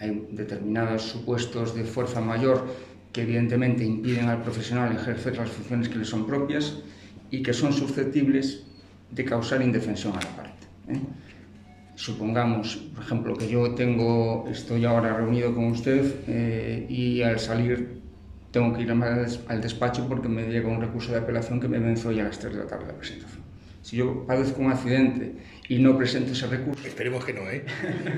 Hay 0.00 0.28
determinados 0.32 1.02
supuestos 1.02 1.74
de 1.74 1.84
fuerza 1.84 2.20
mayor 2.20 2.66
que 3.12 3.22
evidentemente 3.22 3.84
impiden 3.84 4.28
al 4.28 4.42
profesional 4.42 4.92
ejercer 4.92 5.36
las 5.36 5.50
funciones 5.50 5.88
que 5.88 5.98
le 5.98 6.04
son 6.04 6.26
propias 6.26 6.78
y 7.30 7.42
que 7.42 7.52
son 7.52 7.72
susceptibles 7.72 8.62
de 9.10 9.24
causar 9.24 9.60
indefensión 9.60 10.14
a 10.14 10.20
la 10.20 10.36
parte. 10.36 10.66
¿eh? 10.88 11.00
Supongamos, 11.96 12.76
por 12.94 13.04
ejemplo, 13.04 13.36
que 13.36 13.48
yo 13.48 13.74
tengo, 13.74 14.46
estoy 14.48 14.84
ahora 14.84 15.14
reunido 15.14 15.54
con 15.54 15.66
usted 15.66 16.14
eh, 16.28 16.86
y 16.88 17.22
al 17.22 17.38
salir 17.38 18.00
tengo 18.52 18.72
que 18.72 18.82
ir 18.82 18.90
al 18.90 19.60
despacho 19.60 20.06
porque 20.08 20.28
me 20.28 20.46
llega 20.46 20.68
un 20.68 20.80
recurso 20.80 21.12
de 21.12 21.18
apelación 21.18 21.58
que 21.60 21.68
me 21.68 21.78
vence 21.78 22.06
hoy 22.06 22.20
a 22.20 22.24
las 22.24 22.38
3 22.38 22.54
de 22.54 22.60
la 22.60 22.66
tarde 22.66 22.86
de 22.86 22.92
la 22.92 22.98
presentación. 22.98 23.41
Si 23.82 23.96
yo 23.96 24.24
padezco 24.26 24.62
un 24.62 24.70
accidente 24.70 25.34
y 25.68 25.78
no 25.78 25.96
presento 25.98 26.32
ese 26.32 26.46
recurso... 26.46 26.86
Esperemos 26.86 27.24
que 27.24 27.32
no, 27.32 27.42
¿eh? 27.50 27.64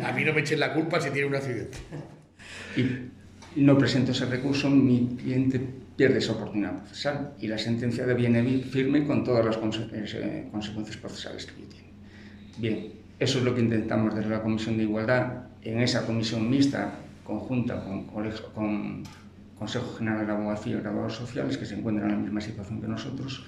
A 0.05 0.13
mí 0.13 0.25
no 0.25 0.33
me 0.33 0.41
echen 0.41 0.61
la 0.61 0.73
culpa 0.75 1.01
si 1.01 1.11
tiene 1.11 1.27
un 1.27 1.35
accidente. 1.35 1.79
Y 2.77 3.61
no 3.61 3.79
presento 3.79 4.13
ese 4.13 4.27
recurso, 4.27 4.69
mi 4.69 5.17
cliente 5.17 5.61
pierde 5.97 6.19
esa 6.19 6.33
oportunidad 6.33 6.77
procesal 6.79 7.35
y 7.41 7.47
la 7.47 7.57
sentencia 7.57 8.05
deviene 8.05 8.43
firme 8.63 9.07
con 9.07 9.25
todas 9.25 9.45
las 9.45 9.57
eh, 9.57 10.49
consecuencias 10.51 10.97
procesales 10.97 11.47
que 11.47 11.53
tiene. 11.53 11.89
Bien, 12.59 12.93
eso 13.19 13.39
es 13.39 13.45
lo 13.45 13.55
que 13.55 13.61
intentamos 13.61 14.15
desde 14.15 14.29
la 14.29 14.43
Comisión 14.43 14.77
de 14.77 14.83
Igualdad, 14.83 15.45
en 15.63 15.81
esa 15.81 16.05
comisión 16.05 16.51
mixta 16.51 16.99
conjunta 17.25 17.83
con, 17.83 18.05
con 18.55 19.03
Consejo 19.59 19.97
General 19.97 20.21
de 20.21 20.27
la 20.27 20.35
Abogacía 20.35 20.77
y 20.77 20.81
Graduados 20.81 21.15
Sociales, 21.15 21.57
que 21.57 21.65
se 21.65 21.75
encuentran 21.75 22.11
en 22.11 22.17
la 22.17 22.23
misma 22.23 22.41
situación 22.41 22.81
que 22.81 22.89
nosotros. 22.89 23.47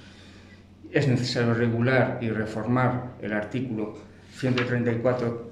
Es 0.92 1.08
necesario 1.08 1.54
regular 1.54 2.18
y 2.20 2.30
reformar 2.30 3.16
el 3.20 3.32
artículo 3.32 3.94
134 4.32 5.50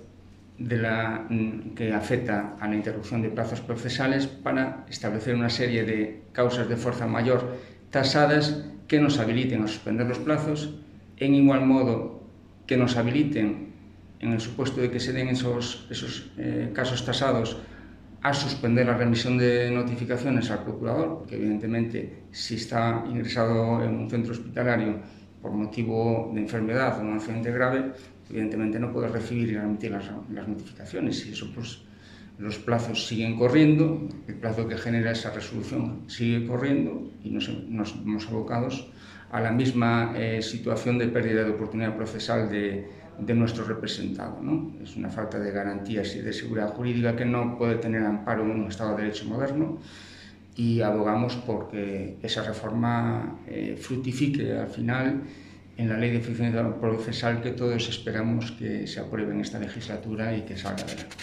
de 0.58 0.78
la, 0.78 1.26
mm, 1.28 1.74
que 1.74 1.92
afecta 1.92 2.56
a 2.60 2.68
la 2.68 2.76
interrupción 2.76 3.22
de 3.22 3.28
plazos 3.28 3.60
procesales 3.60 4.26
para 4.26 4.84
establecer 4.88 5.34
una 5.34 5.50
serie 5.50 5.84
de 5.84 6.22
causas 6.32 6.68
de 6.68 6.76
fuerza 6.76 7.06
mayor 7.06 7.56
tasadas 7.90 8.64
que 8.88 9.00
nos 9.00 9.18
habiliten 9.18 9.62
a 9.62 9.68
suspender 9.68 10.06
los 10.06 10.18
plazos, 10.18 10.74
en 11.16 11.34
igual 11.34 11.66
modo 11.66 12.22
que 12.66 12.76
nos 12.76 12.96
habiliten, 12.96 13.72
en 14.20 14.32
el 14.32 14.40
supuesto 14.40 14.80
de 14.80 14.90
que 14.90 15.00
se 15.00 15.12
den 15.12 15.28
esos, 15.28 15.86
esos 15.90 16.30
eh, 16.38 16.70
casos 16.72 17.04
tasados, 17.04 17.58
a 18.22 18.32
suspender 18.32 18.86
la 18.86 18.96
remisión 18.96 19.36
de 19.36 19.70
notificaciones 19.70 20.50
al 20.50 20.64
procurador, 20.64 21.18
porque 21.18 21.36
evidentemente 21.36 22.24
si 22.32 22.54
está 22.54 23.04
ingresado 23.06 23.84
en 23.84 23.94
un 23.94 24.08
centro 24.08 24.32
hospitalario 24.32 25.00
por 25.44 25.52
motivo 25.52 26.30
de 26.32 26.40
enfermedad 26.40 26.98
o 26.98 27.02
un 27.02 27.12
accidente 27.12 27.52
grave, 27.52 27.92
evidentemente 28.30 28.80
no 28.80 28.90
puede 28.90 29.08
recibir 29.08 29.50
y 29.50 29.56
remitir 29.58 29.90
las, 29.90 30.06
las 30.32 30.48
notificaciones 30.48 31.26
y 31.26 31.32
eso 31.32 31.52
pues 31.54 31.82
los 32.38 32.56
plazos 32.56 33.06
siguen 33.06 33.36
corriendo, 33.36 34.08
el 34.26 34.36
plazo 34.36 34.66
que 34.66 34.78
genera 34.78 35.10
esa 35.10 35.32
resolución 35.32 36.04
sigue 36.06 36.46
corriendo 36.46 37.12
y 37.22 37.28
nos, 37.28 37.50
nos 37.68 38.02
vemos 38.02 38.26
abocados 38.26 38.90
a 39.30 39.40
la 39.42 39.52
misma 39.52 40.14
eh, 40.16 40.40
situación 40.40 40.96
de 40.96 41.08
pérdida 41.08 41.44
de 41.44 41.50
oportunidad 41.50 41.94
procesal 41.94 42.48
de, 42.48 42.88
de 43.18 43.34
nuestro 43.34 43.66
representado. 43.66 44.40
¿no? 44.40 44.72
Es 44.82 44.96
una 44.96 45.10
falta 45.10 45.38
de 45.38 45.50
garantías 45.50 46.16
y 46.16 46.22
de 46.22 46.32
seguridad 46.32 46.72
jurídica 46.72 47.14
que 47.14 47.26
no 47.26 47.58
puede 47.58 47.74
tener 47.74 48.02
amparo 48.02 48.44
en 48.44 48.50
un 48.52 48.68
Estado 48.68 48.96
de 48.96 49.02
Derecho 49.02 49.26
moderno 49.26 49.78
y 50.56 50.80
abogamos 50.80 51.36
porque 51.36 52.16
esa 52.22 52.42
reforma 52.42 53.40
eh, 53.48 53.76
fructifique 53.80 54.52
al 54.52 54.68
final 54.68 55.22
en 55.76 55.88
la 55.88 55.98
ley 55.98 56.10
de 56.10 56.18
eficiencia 56.18 56.80
procesal 56.80 57.42
que 57.42 57.50
todos 57.50 57.88
esperamos 57.88 58.52
que 58.52 58.86
se 58.86 59.00
apruebe 59.00 59.32
en 59.32 59.40
esta 59.40 59.58
legislatura 59.58 60.36
y 60.36 60.42
que 60.42 60.56
salga 60.56 60.84
adelante. 60.84 61.16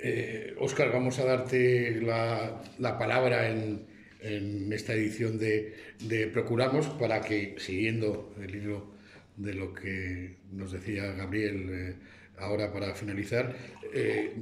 Eh, 0.00 0.54
Óscar, 0.58 0.92
vamos 0.92 1.18
a 1.18 1.24
darte 1.24 2.00
la, 2.00 2.62
la 2.78 2.98
palabra 2.98 3.48
en, 3.48 3.86
en, 4.20 4.72
esta 4.72 4.94
edición 4.94 5.38
de, 5.38 5.74
de, 6.00 6.26
Procuramos 6.28 6.86
para 6.86 7.20
que, 7.20 7.56
siguiendo 7.58 8.34
el 8.40 8.54
hilo 8.54 8.94
de 9.36 9.54
lo 9.54 9.74
que 9.74 10.36
nos 10.52 10.72
decía 10.72 11.12
Gabriel 11.12 11.68
eh, 11.70 11.94
ahora 12.38 12.72
para 12.72 12.94
finalizar, 12.94 13.54
eh, 13.92 14.34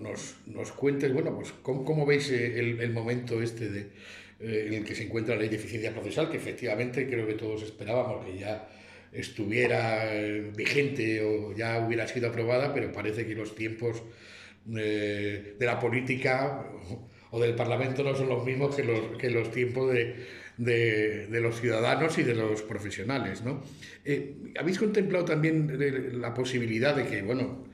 nos, 0.00 0.36
nos, 0.46 0.72
cuentes, 0.72 1.12
bueno, 1.12 1.34
pues 1.34 1.52
cómo, 1.62 1.84
cómo 1.84 2.06
veis 2.06 2.30
el, 2.30 2.80
el 2.80 2.92
momento 2.92 3.42
este 3.42 3.68
de 3.68 3.90
eh, 4.38 4.64
en 4.68 4.74
el 4.74 4.84
que 4.84 4.94
se 4.94 5.04
encuentra 5.04 5.34
la 5.34 5.40
ley 5.40 5.48
de 5.48 5.56
eficiencia 5.56 5.92
procesal, 5.92 6.30
que 6.30 6.36
efectivamente 6.36 7.06
creo 7.08 7.26
que 7.26 7.34
todos 7.34 7.62
esperábamos 7.62 8.26
que 8.26 8.38
ya 8.38 8.68
estuviera 9.12 10.14
eh, 10.14 10.50
vigente 10.54 11.22
o 11.22 11.54
ya 11.54 11.78
hubiera 11.86 12.06
sido 12.06 12.28
aprobada, 12.28 12.74
pero 12.74 12.92
parece 12.92 13.26
que 13.26 13.34
los 13.34 13.54
tiempos 13.54 14.02
eh, 14.76 15.54
de 15.58 15.66
la 15.66 15.78
política 15.80 16.66
o 17.30 17.40
del 17.40 17.54
Parlamento 17.54 18.02
no 18.02 18.14
son 18.14 18.28
los 18.28 18.44
mismos 18.44 18.76
que 18.76 18.84
los, 18.84 19.16
que 19.18 19.30
los 19.30 19.50
tiempos 19.50 19.92
de, 19.92 20.16
de, 20.58 21.26
de, 21.28 21.40
los 21.40 21.60
ciudadanos 21.60 22.18
y 22.18 22.22
de 22.22 22.34
los 22.34 22.62
profesionales. 22.62 23.42
¿no? 23.42 23.62
Eh, 24.04 24.36
¿Habéis 24.58 24.78
contemplado 24.78 25.24
también 25.24 26.20
la 26.20 26.34
posibilidad 26.34 26.94
de 26.94 27.06
que, 27.06 27.22
bueno, 27.22 27.65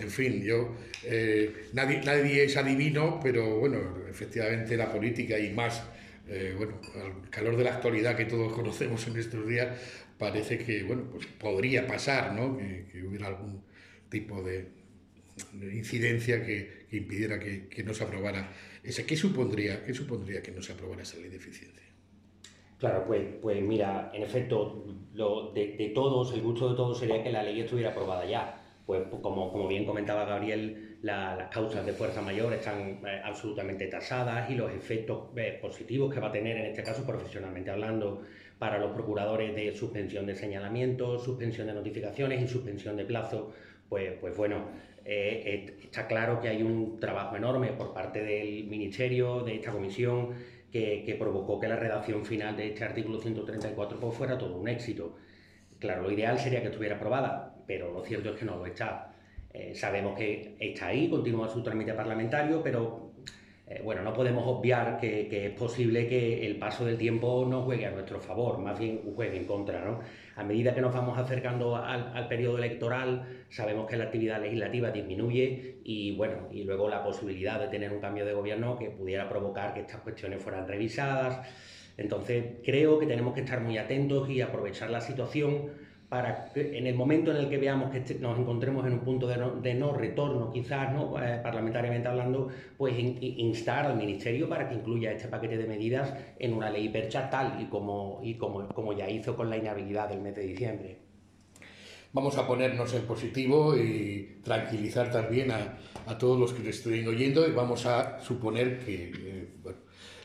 en 0.00 0.10
fin, 0.10 0.42
yo, 0.42 0.74
eh, 1.04 1.68
nadie, 1.72 2.00
nadie 2.04 2.44
es 2.44 2.56
adivino, 2.56 3.20
pero 3.22 3.58
bueno, 3.58 3.78
efectivamente 4.08 4.76
la 4.76 4.90
política 4.92 5.38
y 5.38 5.50
más 5.52 5.82
eh, 6.30 6.54
bueno, 6.56 6.74
al 6.94 7.30
calor 7.30 7.56
de 7.56 7.64
la 7.64 7.74
actualidad 7.74 8.14
que 8.14 8.26
todos 8.26 8.52
conocemos 8.52 9.06
en 9.08 9.16
estos 9.16 9.46
días, 9.48 9.68
parece 10.18 10.58
que, 10.58 10.82
bueno, 10.82 11.04
pues 11.10 11.26
podría 11.26 11.86
pasar, 11.86 12.34
¿no? 12.34 12.58
Que, 12.58 13.02
hubiera 13.02 13.28
algún 13.28 13.62
tipo 14.10 14.42
de, 14.42 14.68
incidencia 15.72 16.44
que, 16.44 16.86
impidiera 16.92 17.38
que, 17.38 17.68
que, 17.68 17.82
no 17.82 17.94
se 17.94 18.04
aprobara 18.04 18.52
esa. 18.84 19.06
¿Qué 19.06 19.16
supondría, 19.16 19.82
¿Qué 19.84 19.94
supondría 19.94 20.42
que 20.42 20.50
no 20.50 20.60
se 20.60 20.72
aprobara 20.72 21.02
esa 21.02 21.16
ley 21.16 21.30
de 21.30 21.36
eficiencia? 21.36 21.84
Claro, 22.78 23.04
pues, 23.06 23.22
pues 23.40 23.62
mira, 23.62 24.10
en 24.12 24.22
efecto, 24.22 24.84
lo 25.14 25.52
de, 25.52 25.76
de 25.78 25.88
todos, 25.88 26.34
el 26.34 26.42
gusto 26.42 26.70
de 26.70 26.76
todos 26.76 26.98
sería 26.98 27.22
que 27.22 27.30
la 27.30 27.42
ley 27.42 27.60
estuviera 27.60 27.90
aprobada 27.90 28.26
ya. 28.26 28.62
Pues 28.88 29.02
como, 29.20 29.52
como 29.52 29.68
bien 29.68 29.84
comentaba 29.84 30.24
Gabriel, 30.24 30.96
la, 31.02 31.36
las 31.36 31.50
causas 31.50 31.84
de 31.84 31.92
fuerza 31.92 32.22
mayor 32.22 32.54
están 32.54 33.02
eh, 33.06 33.20
absolutamente 33.22 33.86
tasadas 33.86 34.48
y 34.48 34.54
los 34.54 34.72
efectos 34.72 35.24
eh, 35.36 35.58
positivos 35.60 36.10
que 36.10 36.20
va 36.20 36.28
a 36.28 36.32
tener, 36.32 36.56
en 36.56 36.66
este 36.70 36.82
caso 36.82 37.04
profesionalmente 37.04 37.70
hablando, 37.70 38.22
para 38.58 38.78
los 38.78 38.92
procuradores 38.92 39.54
de 39.54 39.76
suspensión 39.76 40.24
de 40.24 40.34
señalamientos, 40.34 41.22
suspensión 41.22 41.66
de 41.66 41.74
notificaciones 41.74 42.42
y 42.42 42.48
suspensión 42.48 42.96
de 42.96 43.04
plazo, 43.04 43.52
pues, 43.90 44.14
pues 44.22 44.34
bueno, 44.34 44.70
eh, 45.04 45.76
está 45.82 46.06
claro 46.06 46.40
que 46.40 46.48
hay 46.48 46.62
un 46.62 46.98
trabajo 46.98 47.36
enorme 47.36 47.74
por 47.74 47.92
parte 47.92 48.22
del 48.22 48.64
Ministerio, 48.68 49.42
de 49.42 49.56
esta 49.56 49.70
comisión, 49.70 50.30
que, 50.72 51.02
que, 51.04 51.14
provocó 51.14 51.60
que 51.60 51.68
la 51.68 51.76
redacción 51.76 52.24
final 52.24 52.56
de 52.56 52.68
este 52.68 52.84
artículo 52.84 53.20
134 53.20 54.00
pues, 54.00 54.14
fuera 54.14 54.38
todo 54.38 54.56
un 54.56 54.66
éxito. 54.66 55.14
Claro, 55.78 56.04
lo 56.04 56.10
ideal 56.10 56.38
sería 56.38 56.62
que 56.62 56.68
estuviera 56.68 56.96
aprobada, 56.96 57.57
pero 57.68 57.92
lo 57.92 58.02
cierto 58.02 58.30
es 58.30 58.36
que 58.36 58.46
no 58.46 58.56
lo 58.56 58.66
está. 58.66 59.12
Eh, 59.52 59.74
sabemos 59.74 60.16
que 60.18 60.56
está 60.58 60.86
ahí, 60.86 61.08
continúa 61.08 61.48
su 61.48 61.62
trámite 61.62 61.92
parlamentario, 61.92 62.62
pero 62.62 63.12
eh, 63.66 63.82
bueno, 63.84 64.00
no 64.02 64.14
podemos 64.14 64.44
obviar 64.46 64.98
que, 64.98 65.28
es 65.46 65.50
posible 65.52 66.08
que 66.08 66.46
el 66.46 66.56
paso 66.56 66.86
del 66.86 66.96
tiempo 66.96 67.46
no 67.46 67.64
juegue 67.64 67.84
a 67.84 67.90
nuestro 67.90 68.20
favor, 68.20 68.58
más 68.58 68.78
bien 68.78 69.02
juegue 69.14 69.36
en 69.36 69.44
contra. 69.44 69.84
¿no? 69.84 70.00
A 70.36 70.44
medida 70.44 70.74
que 70.74 70.80
nos 70.80 70.94
vamos 70.94 71.18
acercando 71.18 71.76
al, 71.76 72.12
al, 72.14 72.26
periodo 72.26 72.56
electoral, 72.56 73.44
sabemos 73.50 73.86
que 73.86 73.98
la 73.98 74.04
actividad 74.04 74.40
legislativa 74.40 74.90
disminuye 74.90 75.80
y 75.84 76.16
bueno, 76.16 76.48
y 76.50 76.64
luego 76.64 76.88
la 76.88 77.04
posibilidad 77.04 77.60
de 77.60 77.68
tener 77.68 77.92
un 77.92 78.00
cambio 78.00 78.24
de 78.24 78.32
gobierno 78.32 78.78
que 78.78 78.88
pudiera 78.88 79.28
provocar 79.28 79.74
que 79.74 79.80
estas 79.80 80.00
cuestiones 80.00 80.42
fueran 80.42 80.66
revisadas. 80.66 81.46
Entonces, 81.98 82.44
creo 82.64 82.98
que 82.98 83.06
tenemos 83.06 83.34
que 83.34 83.40
estar 83.40 83.60
muy 83.60 83.76
atentos 83.76 84.30
y 84.30 84.40
aprovechar 84.40 84.88
la 84.88 85.02
situación 85.02 85.87
para 86.08 86.46
que 86.46 86.78
en 86.78 86.86
el 86.86 86.94
momento 86.94 87.30
en 87.30 87.36
el 87.36 87.48
que 87.50 87.58
veamos 87.58 87.90
que 87.90 87.98
este, 87.98 88.14
nos 88.14 88.38
encontremos 88.38 88.86
en 88.86 88.94
un 88.94 89.00
punto 89.00 89.26
de 89.26 89.36
no, 89.36 89.50
de 89.56 89.74
no 89.74 89.92
retorno, 89.92 90.50
quizás 90.50 90.92
¿no? 90.92 91.22
Eh, 91.22 91.38
parlamentariamente 91.42 92.08
hablando, 92.08 92.48
pues 92.78 92.98
in, 92.98 93.18
instar 93.20 93.84
al 93.84 93.96
Ministerio 93.96 94.48
para 94.48 94.68
que 94.68 94.74
incluya 94.76 95.12
este 95.12 95.28
paquete 95.28 95.58
de 95.58 95.66
medidas 95.66 96.14
en 96.38 96.54
una 96.54 96.70
ley 96.70 96.88
percha 96.88 97.28
tal 97.28 97.60
y 97.60 97.66
como, 97.66 98.20
y 98.22 98.34
como, 98.34 98.68
como 98.68 98.94
ya 98.94 99.08
hizo 99.08 99.36
con 99.36 99.50
la 99.50 99.58
inhabilidad 99.58 100.08
del 100.08 100.22
mes 100.22 100.34
de 100.34 100.46
diciembre. 100.46 100.96
Vamos 102.14 102.38
a 102.38 102.46
ponernos 102.46 102.94
en 102.94 103.02
positivo 103.02 103.76
y 103.76 104.38
tranquilizar 104.42 105.10
también 105.12 105.50
a, 105.50 105.76
a 106.06 106.16
todos 106.16 106.40
los 106.40 106.54
que 106.54 106.60
nos 106.60 106.70
estén 106.70 107.06
oyendo 107.06 107.46
y 107.46 107.52
vamos 107.52 107.84
a 107.84 108.18
suponer 108.20 108.78
que 108.78 109.12
eh, 109.14 109.48
bueno, 109.62 109.78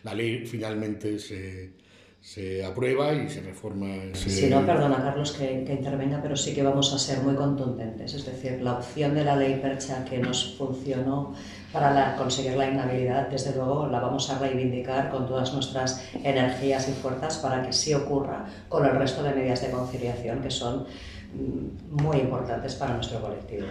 la 0.04 0.14
ley 0.14 0.46
finalmente 0.46 1.20
se 1.20 1.83
se 2.24 2.64
aprueba 2.64 3.14
y 3.14 3.30
se 3.30 3.42
reforma. 3.42 3.86
Si 4.14 4.48
no, 4.48 4.66
perdona 4.66 5.04
Carlos 5.04 5.34
que, 5.34 5.66
que, 5.66 5.74
intervenga, 5.74 6.22
pero 6.22 6.38
sí 6.38 6.54
que 6.54 6.64
vamos 6.64 6.94
a 6.94 6.98
ser 6.98 7.20
muy 7.20 7.36
contundentes. 7.36 8.14
Es 8.14 8.26
decir, 8.26 8.62
la 8.62 8.76
opción 8.78 9.14
de 9.14 9.26
la 9.26 9.36
ley 9.36 9.60
Percha 9.62 10.06
que 10.06 10.20
nos 10.20 10.56
funcionó 10.58 11.36
para 11.74 12.16
conseguir 12.16 12.56
la 12.56 12.70
inhabilidad, 12.70 13.28
desde 13.28 13.54
luego 13.54 13.88
la 13.88 14.00
vamos 14.00 14.30
a 14.30 14.40
reivindicar 14.40 15.12
con 15.12 15.28
todas 15.28 15.54
nuestras 15.54 16.02
energías 16.24 16.88
y 16.88 16.94
fuerzas 16.94 17.40
para 17.40 17.62
que 17.62 17.74
sí 17.74 17.94
ocurra 17.94 18.46
con 18.70 18.86
el 18.86 18.96
resto 18.96 19.22
de 19.22 19.34
medidas 19.34 19.62
de 19.62 19.72
conciliación 19.72 20.42
que 20.42 20.50
son 20.50 20.86
mm, 21.34 22.04
muy 22.04 22.20
importantes 22.20 22.76
para 22.76 22.94
nuestro 22.94 23.20
colectivo. 23.20 23.68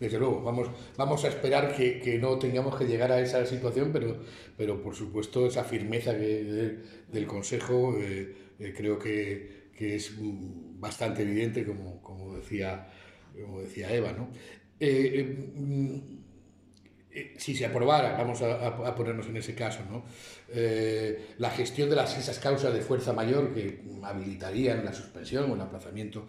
Desde 0.00 0.18
luego, 0.18 0.42
vamos, 0.42 0.70
vamos 0.96 1.22
a 1.26 1.28
esperar 1.28 1.76
que, 1.76 2.00
que, 2.00 2.18
no 2.18 2.38
tengamos 2.38 2.74
que 2.74 2.86
llegar 2.86 3.12
a 3.12 3.20
esa 3.20 3.44
situación, 3.44 3.90
pero, 3.92 4.16
pero 4.56 4.82
por 4.82 4.94
supuesto 4.96 5.46
esa 5.46 5.62
firmeza 5.62 6.14
del 6.14 7.26
Consejo 7.26 7.98
eh, 7.98 8.34
eh, 8.58 8.74
creo 8.74 8.98
que, 8.98 9.68
que, 9.76 9.96
es 9.96 10.12
bastante 10.18 11.20
evidente, 11.20 11.66
como, 11.66 12.00
como, 12.02 12.34
decía, 12.34 12.88
como 13.38 13.60
decía 13.60 13.92
Eva. 13.92 14.12
¿no? 14.12 14.30
Eh, 14.80 15.50
mm, 15.54 15.98
si 17.36 17.54
se 17.54 17.66
aprobara, 17.66 18.16
vamos 18.16 18.40
a, 18.40 18.94
ponernos 18.94 19.26
en 19.26 19.36
ese 19.36 19.54
caso, 19.54 19.80
¿no? 19.90 20.04
la 21.36 21.50
gestión 21.50 21.90
de 21.90 21.96
las, 21.96 22.16
esas 22.16 22.38
causas 22.38 22.72
de 22.72 22.80
fuerza 22.80 23.12
mayor 23.12 23.52
que 23.52 23.82
habilitarían 24.02 24.82
la 24.82 24.94
suspensión 24.94 25.50
o 25.50 25.54
el 25.56 25.60
aplazamiento 25.60 26.26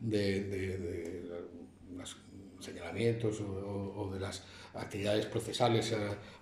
de, 0.00 0.42
de, 0.44 0.78
de 0.78 1.22
señalamientos 2.92 3.40
o, 3.40 4.10
de 4.12 4.20
las 4.20 4.44
actividades 4.74 5.26
procesales 5.26 5.94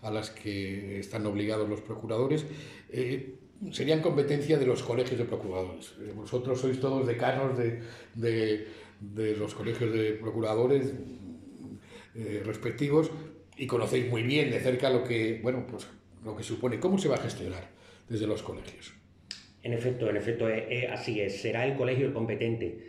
a, 0.02 0.10
las 0.10 0.30
que 0.30 0.98
están 0.98 1.26
obligados 1.26 1.68
los 1.68 1.80
procuradores, 1.80 2.44
eh, 2.90 3.34
serían 3.72 4.00
competencia 4.00 4.58
de 4.58 4.66
los 4.66 4.82
colegios 4.82 5.18
de 5.18 5.24
procuradores. 5.24 5.94
Eh, 6.00 6.12
vosotros 6.14 6.60
sois 6.60 6.80
todos 6.80 7.06
decanos 7.06 7.58
de, 7.58 7.82
de, 8.14 8.66
de 9.00 9.36
los 9.36 9.54
colegios 9.54 9.92
de 9.92 10.12
procuradores 10.12 10.92
eh, 12.14 12.42
respectivos 12.44 13.10
y 13.56 13.66
conocéis 13.66 14.08
muy 14.08 14.22
bien 14.22 14.50
de 14.50 14.60
cerca 14.60 14.90
lo 14.90 15.04
que, 15.04 15.40
bueno, 15.42 15.66
pues, 15.68 15.86
lo 16.24 16.36
que 16.36 16.42
supone. 16.42 16.80
¿Cómo 16.80 16.98
se 16.98 17.08
va 17.08 17.16
a 17.16 17.22
gestionar 17.22 17.68
desde 18.08 18.26
los 18.26 18.42
colegios? 18.42 18.94
En 19.62 19.74
efecto, 19.74 20.08
en 20.08 20.16
efecto, 20.16 20.46
así 20.90 21.20
es. 21.20 21.42
Será 21.42 21.66
el 21.66 21.76
colegio 21.76 22.06
el 22.06 22.14
competente. 22.14 22.88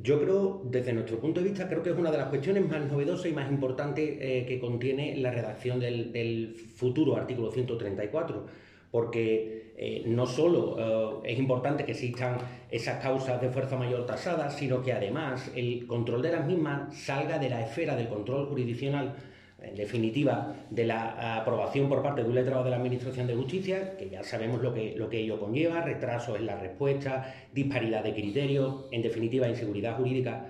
Yo 0.00 0.20
creo, 0.20 0.62
desde 0.64 0.92
nuestro 0.92 1.18
punto 1.18 1.40
de 1.40 1.48
vista, 1.48 1.68
creo 1.68 1.82
que 1.82 1.90
es 1.90 1.96
una 1.96 2.12
de 2.12 2.18
las 2.18 2.28
cuestiones 2.28 2.64
más 2.68 2.84
novedosas 2.86 3.26
y 3.26 3.32
más 3.32 3.50
importantes 3.50 4.16
eh, 4.20 4.44
que 4.46 4.60
contiene 4.60 5.16
la 5.16 5.32
redacción 5.32 5.80
del, 5.80 6.54
futuro 6.76 7.16
artículo 7.16 7.50
134, 7.50 8.46
porque 8.92 9.72
eh, 9.76 10.04
no 10.06 10.26
solo 10.26 11.22
eh, 11.24 11.32
es 11.32 11.38
importante 11.40 11.84
que 11.84 11.92
existan 11.92 12.38
esas 12.70 13.02
causas 13.02 13.40
de 13.40 13.48
fuerza 13.48 13.76
mayor 13.76 14.06
tasadas, 14.06 14.54
sino 14.56 14.82
que 14.82 14.92
además 14.92 15.50
el 15.56 15.84
control 15.88 16.22
de 16.22 16.30
las 16.30 16.46
mismas 16.46 16.96
salga 16.96 17.40
de 17.40 17.50
la 17.50 17.66
esfera 17.66 17.96
del 17.96 18.06
control 18.06 18.46
jurisdiccional 18.46 19.16
en 19.60 19.74
definitiva, 19.74 20.54
de 20.70 20.84
la 20.84 21.36
aprobación 21.36 21.88
por 21.88 22.02
parte 22.02 22.22
de 22.22 22.28
un 22.28 22.34
letrado 22.34 22.64
de 22.64 22.70
la 22.70 22.76
Administración 22.76 23.26
de 23.26 23.34
Justicia, 23.34 23.96
que 23.96 24.08
ya 24.08 24.22
sabemos 24.22 24.62
lo 24.62 24.72
que, 24.72 24.94
lo 24.96 25.08
que 25.08 25.18
ello 25.18 25.40
conlleva, 25.40 25.80
retrasos 25.80 26.38
en 26.38 26.46
la 26.46 26.56
respuesta, 26.56 27.34
disparidad 27.52 28.04
de 28.04 28.14
criterios, 28.14 28.84
en 28.92 29.02
definitiva, 29.02 29.48
inseguridad 29.48 29.96
jurídica, 29.96 30.46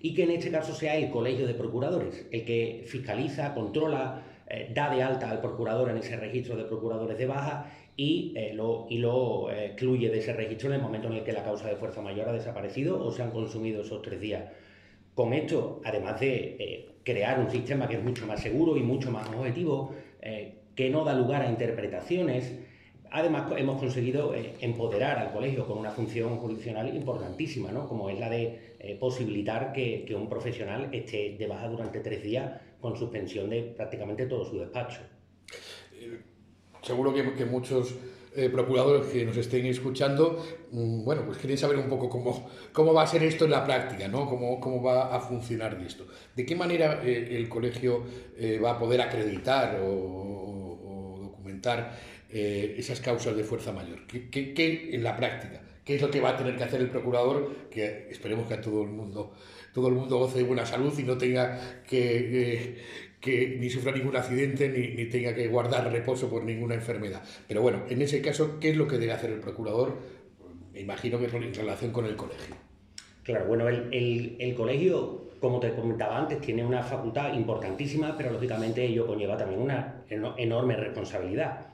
y 0.00 0.14
que 0.14 0.24
en 0.24 0.32
este 0.32 0.50
caso 0.50 0.74
sea 0.74 0.96
el 0.96 1.10
Colegio 1.10 1.46
de 1.46 1.54
Procuradores 1.54 2.26
el 2.30 2.44
que 2.44 2.84
fiscaliza, 2.86 3.54
controla, 3.54 4.22
eh, 4.48 4.70
da 4.74 4.94
de 4.94 5.02
alta 5.02 5.30
al 5.30 5.40
procurador 5.40 5.90
en 5.90 5.98
ese 5.98 6.16
registro 6.16 6.56
de 6.56 6.64
procuradores 6.64 7.16
de 7.16 7.26
baja 7.26 7.70
y 7.96 8.32
eh, 8.36 8.52
lo, 8.52 8.86
y 8.90 8.98
lo 8.98 9.50
eh, 9.50 9.66
excluye 9.66 10.10
de 10.10 10.18
ese 10.18 10.32
registro 10.32 10.68
en 10.68 10.76
el 10.76 10.82
momento 10.82 11.08
en 11.08 11.14
el 11.14 11.24
que 11.24 11.32
la 11.32 11.44
causa 11.44 11.68
de 11.68 11.76
fuerza 11.76 12.00
mayor 12.02 12.28
ha 12.28 12.32
desaparecido 12.32 13.02
o 13.02 13.10
se 13.12 13.22
han 13.22 13.30
consumido 13.30 13.82
esos 13.82 14.02
tres 14.02 14.20
días. 14.20 14.44
Con 15.14 15.32
esto, 15.32 15.80
además 15.84 16.20
de 16.20 16.92
crear 17.04 17.40
un 17.40 17.50
sistema 17.50 17.88
que 17.88 17.96
es 17.96 18.04
mucho 18.04 18.26
más 18.26 18.40
seguro 18.40 18.76
y 18.76 18.82
mucho 18.82 19.10
más 19.10 19.28
objetivo, 19.28 19.94
eh, 20.20 20.54
que 20.74 20.90
no 20.90 21.04
da 21.04 21.14
lugar 21.14 21.42
a 21.42 21.50
interpretaciones. 21.50 22.52
Además, 23.10 23.50
hemos 23.58 23.78
conseguido 23.78 24.34
eh, 24.34 24.54
empoderar 24.60 25.18
al 25.18 25.32
colegio 25.32 25.66
con 25.66 25.78
una 25.78 25.90
función 25.90 26.38
jurisdiccional 26.38 26.94
importantísima, 26.94 27.70
¿no? 27.70 27.86
como 27.88 28.08
es 28.08 28.18
la 28.18 28.30
de 28.30 28.76
eh, 28.78 28.96
posibilitar 28.98 29.72
que, 29.72 30.06
un 30.16 30.28
profesional 30.28 30.88
esté 30.92 31.36
de 31.38 31.46
baja 31.46 31.68
durante 31.68 32.00
tres 32.00 32.22
días 32.22 32.60
con 32.80 32.96
suspensión 32.96 33.50
de 33.50 33.62
prácticamente 33.62 34.26
todo 34.26 34.44
su 34.44 34.58
despacho. 34.58 35.00
Seguro 36.82 37.12
que 37.14 37.44
muchos 37.44 37.94
eh, 38.34 38.48
procuradores 38.48 39.06
que 39.08 39.26
nos 39.26 39.36
estén 39.36 39.66
escuchando, 39.66 40.42
mm, 40.70 41.04
bueno, 41.04 41.22
pues 41.26 41.36
quieren 41.36 41.58
saber 41.58 41.76
un 41.76 41.88
poco 41.88 42.08
cómo, 42.08 42.48
cómo 42.72 42.94
va 42.94 43.02
a 43.02 43.06
ser 43.06 43.22
esto 43.24 43.44
en 43.44 43.50
la 43.50 43.62
práctica, 43.62 44.08
¿no? 44.08 44.26
Cómo, 44.26 44.58
cómo 44.58 44.82
va 44.82 45.14
a 45.14 45.20
funcionar 45.20 45.78
esto. 45.86 46.06
¿De 46.34 46.46
qué 46.46 46.56
manera 46.56 47.02
eh, 47.04 47.36
el 47.36 47.48
colegio 47.50 48.04
eh, 48.38 48.58
va 48.58 48.70
a 48.72 48.78
poder 48.78 49.02
acreditar 49.02 49.80
o, 49.84 51.20
documentar 51.20 51.98
esas 52.30 53.00
causas 53.00 53.36
de 53.36 53.44
fuerza 53.44 53.72
mayor? 53.72 54.06
¿Qué, 54.06 54.30
qué, 54.30 54.94
en 54.94 55.04
la 55.04 55.14
práctica? 55.14 55.60
¿Qué 55.84 55.96
es 55.96 56.02
lo 56.02 56.10
que 56.10 56.20
va 56.20 56.30
a 56.30 56.36
tener 56.36 56.56
que 56.56 56.64
hacer 56.64 56.80
el 56.80 56.88
procurador? 56.88 57.68
Que 57.70 58.08
esperemos 58.10 58.46
que 58.46 58.54
a 58.54 58.60
todo 58.62 58.82
el 58.82 58.88
mundo, 58.88 59.34
todo 59.74 59.88
el 59.88 59.94
mundo 59.94 60.18
goce 60.18 60.38
de 60.38 60.44
buena 60.44 60.64
salud 60.64 60.96
y 60.98 61.02
no 61.02 61.18
tenga 61.18 61.82
que, 61.86 62.78
que 63.22 63.56
ni 63.58 63.70
sufra 63.70 63.92
ningún 63.92 64.16
accidente 64.16 64.68
ni, 64.68 65.04
tenga 65.06 65.32
que 65.32 65.46
guardar 65.46 65.90
reposo 65.90 66.28
por 66.28 66.42
ninguna 66.42 66.74
enfermedad. 66.74 67.22
Pero 67.46 67.62
bueno, 67.62 67.84
en 67.88 68.02
ese 68.02 68.20
caso, 68.20 68.58
¿qué 68.58 68.70
es 68.70 68.76
lo 68.76 68.88
que 68.88 68.98
debe 68.98 69.12
hacer 69.12 69.30
el 69.30 69.38
procurador? 69.38 69.96
Me 70.72 70.80
imagino 70.80 71.20
que 71.20 71.26
en 71.26 71.54
relación 71.54 71.92
con 71.92 72.04
el 72.06 72.16
colegio. 72.16 72.56
Claro, 73.22 73.46
bueno, 73.46 73.68
el, 73.68 74.54
colegio, 74.56 75.30
como 75.38 75.60
te 75.60 75.72
comentaba 75.72 76.18
antes, 76.18 76.40
tiene 76.40 76.66
una 76.66 76.82
facultad 76.82 77.32
importantísima, 77.34 78.16
pero 78.16 78.32
lógicamente 78.32 78.84
ello 78.84 79.06
conlleva 79.06 79.36
también 79.36 79.60
una 79.60 80.02
enorme 80.36 80.76
responsabilidad. 80.76 81.68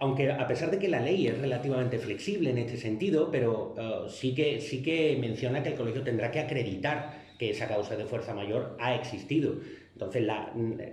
Aunque 0.00 0.32
a 0.32 0.46
pesar 0.48 0.72
de 0.72 0.80
que 0.80 0.88
la 0.88 1.00
ley 1.00 1.28
es 1.28 1.38
relativamente 1.38 1.98
flexible 1.98 2.50
en 2.50 2.58
este 2.58 2.76
sentido, 2.76 3.30
pero 3.30 3.74
uh, 3.76 4.08
sí, 4.08 4.34
que, 4.34 4.60
sí 4.60 4.82
que 4.82 5.16
menciona 5.20 5.62
que 5.62 5.70
el 5.70 5.74
colegio 5.76 6.02
tendrá 6.02 6.32
que 6.32 6.40
acreditar 6.40 7.28
que 7.38 7.50
esa 7.50 7.68
causa 7.68 7.96
de 7.96 8.04
fuerza 8.04 8.34
mayor 8.34 8.76
ha 8.80 8.96
existido. 8.96 9.54
Entonces, 9.98 10.22
la, 10.22 10.52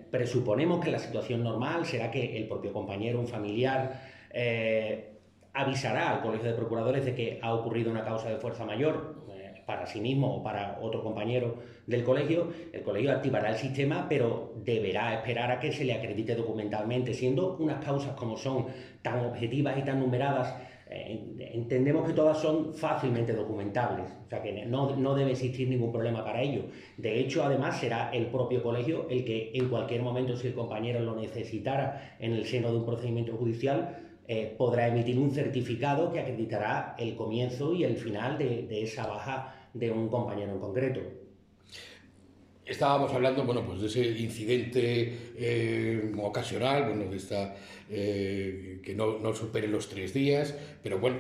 presuponemos 0.10 0.84
que 0.84 0.90
la 0.90 0.98
situación 0.98 1.44
normal 1.44 1.86
será 1.86 2.10
que 2.10 2.36
el 2.38 2.48
propio 2.48 2.74
compañero, 2.74 3.20
un 3.20 3.28
familiar, 3.28 4.02
eh, 4.32 5.20
avisará 5.54 6.10
al 6.10 6.22
Colegio 6.24 6.50
de 6.50 6.56
Procuradores 6.56 7.06
de 7.06 7.14
que 7.14 7.40
ha 7.40 7.54
ocurrido 7.54 7.92
una 7.92 8.04
causa 8.04 8.30
de 8.30 8.38
fuerza 8.38 8.66
mayor 8.66 9.28
eh, 9.30 9.62
para 9.68 9.86
sí 9.86 10.02
mismo 10.02 10.38
o 10.38 10.42
para 10.42 10.80
otro 10.82 11.04
compañero 11.04 11.58
del 11.86 12.04
colegio. 12.04 12.52
El 12.74 12.82
colegio 12.82 13.12
activará 13.12 13.50
el 13.50 13.58
sistema, 13.58 14.08
pero 14.10 14.54
deberá 14.64 15.14
esperar 15.14 15.52
a 15.52 15.60
que 15.60 15.72
se 15.72 15.86
le 15.86 15.94
acredite 15.94 16.34
documentalmente, 16.34 17.14
siendo 17.14 17.58
unas 17.58 17.86
causas 17.86 18.16
como 18.16 18.38
son 18.38 18.66
tan 19.04 19.24
objetivas 19.24 19.78
y 19.78 19.84
tan 19.84 20.00
numeradas 20.00 20.56
eh, 20.88 21.52
entendemos 21.54 22.06
que 22.06 22.14
todas 22.14 22.38
son 22.40 22.76
fácilmente 22.76 23.34
documentables, 23.34 24.06
o 24.26 24.30
sea 24.30 24.42
que 24.44 24.66
no, 24.66 24.96
no, 24.96 25.16
debe 25.16 25.32
existir 25.32 25.68
ningún 25.68 25.92
problema 25.92 26.24
para 26.24 26.42
ello. 26.42 26.66
De 26.98 27.20
hecho, 27.20 27.44
además, 27.44 27.80
será 27.80 28.12
el 28.12 28.28
propio 28.28 28.62
colegio 28.62 29.08
el 29.10 29.26
que 29.26 29.52
en 29.56 29.68
cualquier 29.70 30.04
momento, 30.04 30.38
si 30.38 30.48
el 30.48 30.54
compañero 30.54 31.00
lo 31.00 31.16
necesitara 31.16 32.16
en 32.20 32.34
el 32.34 32.46
seno 32.46 32.72
de 32.72 32.78
un 32.78 32.86
procedimiento 32.86 33.36
judicial, 33.36 33.98
eh, 34.28 34.54
podrá 34.58 34.88
emitir 34.88 35.18
un 35.18 35.32
certificado 35.32 36.12
que 36.12 36.20
acreditará 36.20 36.96
el 37.00 37.16
comienzo 37.16 37.74
y 37.74 37.84
el 37.84 37.96
final 37.96 38.38
de, 38.38 38.64
de 38.68 38.84
esa 38.84 39.08
baja 39.08 39.70
de 39.74 39.92
un 39.92 40.08
compañero 40.10 40.52
en 40.52 40.60
concreto. 40.60 41.25
Estábamos 42.66 43.14
hablando, 43.14 43.44
bueno, 43.44 43.64
pues 43.64 43.80
de 43.82 43.88
ese 43.88 44.20
incidente 44.20 45.34
eh, 45.38 46.12
ocasional, 46.18 46.86
bueno, 46.86 47.12
de 47.12 47.18
esta, 47.18 47.56
eh, 47.90 48.80
que 48.84 48.96
no, 48.96 49.20
no, 49.20 49.36
supere 49.36 49.68
los 49.68 49.88
tres 49.88 50.16
días, 50.16 50.56
pero 50.82 50.98
bueno, 50.98 51.18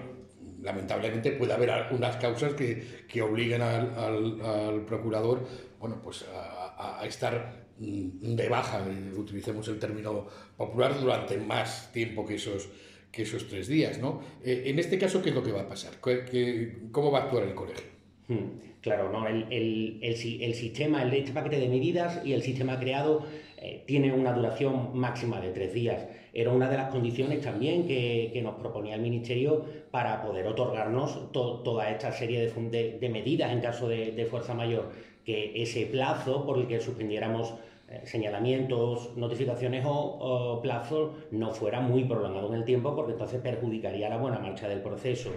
lamentablemente 0.63 1.31
puede 1.31 1.53
haber 1.53 1.69
algunas 1.69 2.15
causas 2.15 2.55
que, 2.55 3.05
que 3.07 3.21
obligan 3.21 3.61
al, 3.61 4.41
al, 4.41 4.85
procurador, 4.85 5.47
bueno, 5.79 6.01
pues 6.03 6.25
a, 6.33 7.05
estar 7.05 7.67
mm, 7.77 8.35
de 8.35 8.49
baja, 8.49 8.83
utilicemos 9.15 9.67
el 9.67 9.77
término 9.77 10.27
popular, 10.57 10.99
durante 10.99 11.37
más 11.37 11.91
tiempo 11.91 12.25
que 12.25 12.35
esos, 12.35 12.69
que 13.11 13.21
esos 13.21 13.47
tres 13.47 13.67
días, 13.67 13.99
¿no? 13.99 14.19
Eh, 14.43 14.63
en 14.65 14.79
este 14.79 14.97
caso, 14.97 15.21
¿qué 15.21 15.29
es 15.29 15.35
lo 15.35 15.43
que 15.43 15.51
va 15.51 15.61
a 15.61 15.69
pasar? 15.69 15.93
¿Qué, 16.03 16.25
qué, 16.25 16.77
¿Cómo 16.91 17.11
va 17.11 17.19
a 17.19 17.23
actuar 17.25 17.43
el 17.43 17.53
colegio? 17.53 17.94
Hmm. 18.27 18.59
Claro, 18.81 19.11
¿no? 19.11 19.27
El, 19.27 19.47
el, 19.49 19.99
el, 20.01 20.41
el, 20.41 20.53
sistema, 20.53 21.01
el 21.01 21.13
este 21.13 21.31
paquete 21.31 21.59
de 21.59 21.67
medidas 21.67 22.21
y 22.23 22.33
el 22.33 22.43
sistema 22.43 22.79
creado 22.79 23.25
eh, 23.57 23.83
tiene 23.87 24.13
una 24.13 24.31
duración 24.31 24.91
máxima 24.93 25.41
de 25.41 25.49
tres 25.49 25.73
días. 25.73 26.05
Era 26.33 26.51
una 26.51 26.69
de 26.69 26.77
las 26.77 26.91
condiciones 26.91 27.41
también 27.41 27.87
que, 27.87 28.29
que 28.31 28.41
nos 28.41 28.55
proponía 28.55 28.95
el 28.95 29.01
Ministerio 29.01 29.65
para 29.89 30.21
poder 30.21 30.45
otorgarnos 30.45 31.31
toda 31.31 31.89
esta 31.89 32.11
serie 32.11 32.51
de, 32.51 32.97
de, 32.99 33.09
medidas 33.09 33.51
en 33.51 33.61
caso 33.61 33.87
de, 33.87 34.11
de, 34.11 34.25
fuerza 34.25 34.53
mayor, 34.53 34.91
que 35.25 35.63
ese 35.63 35.87
plazo 35.87 36.45
por 36.45 36.59
el 36.59 36.67
que 36.67 36.79
suspendiéramos 36.79 37.55
eh, 37.87 38.01
señalamientos, 38.05 39.15
notificaciones 39.15 39.83
o, 39.87 40.59
plazos 40.61 41.11
no 41.29 41.51
fuera 41.51 41.81
muy 41.81 42.03
prolongado 42.03 42.49
en 42.49 42.55
el 42.55 42.65
tiempo, 42.65 42.95
porque 42.95 43.13
entonces 43.13 43.41
perjudicaría 43.41 44.09
la 44.09 44.17
buena 44.17 44.39
marcha 44.39 44.67
del 44.67 44.81
proceso. 44.81 45.31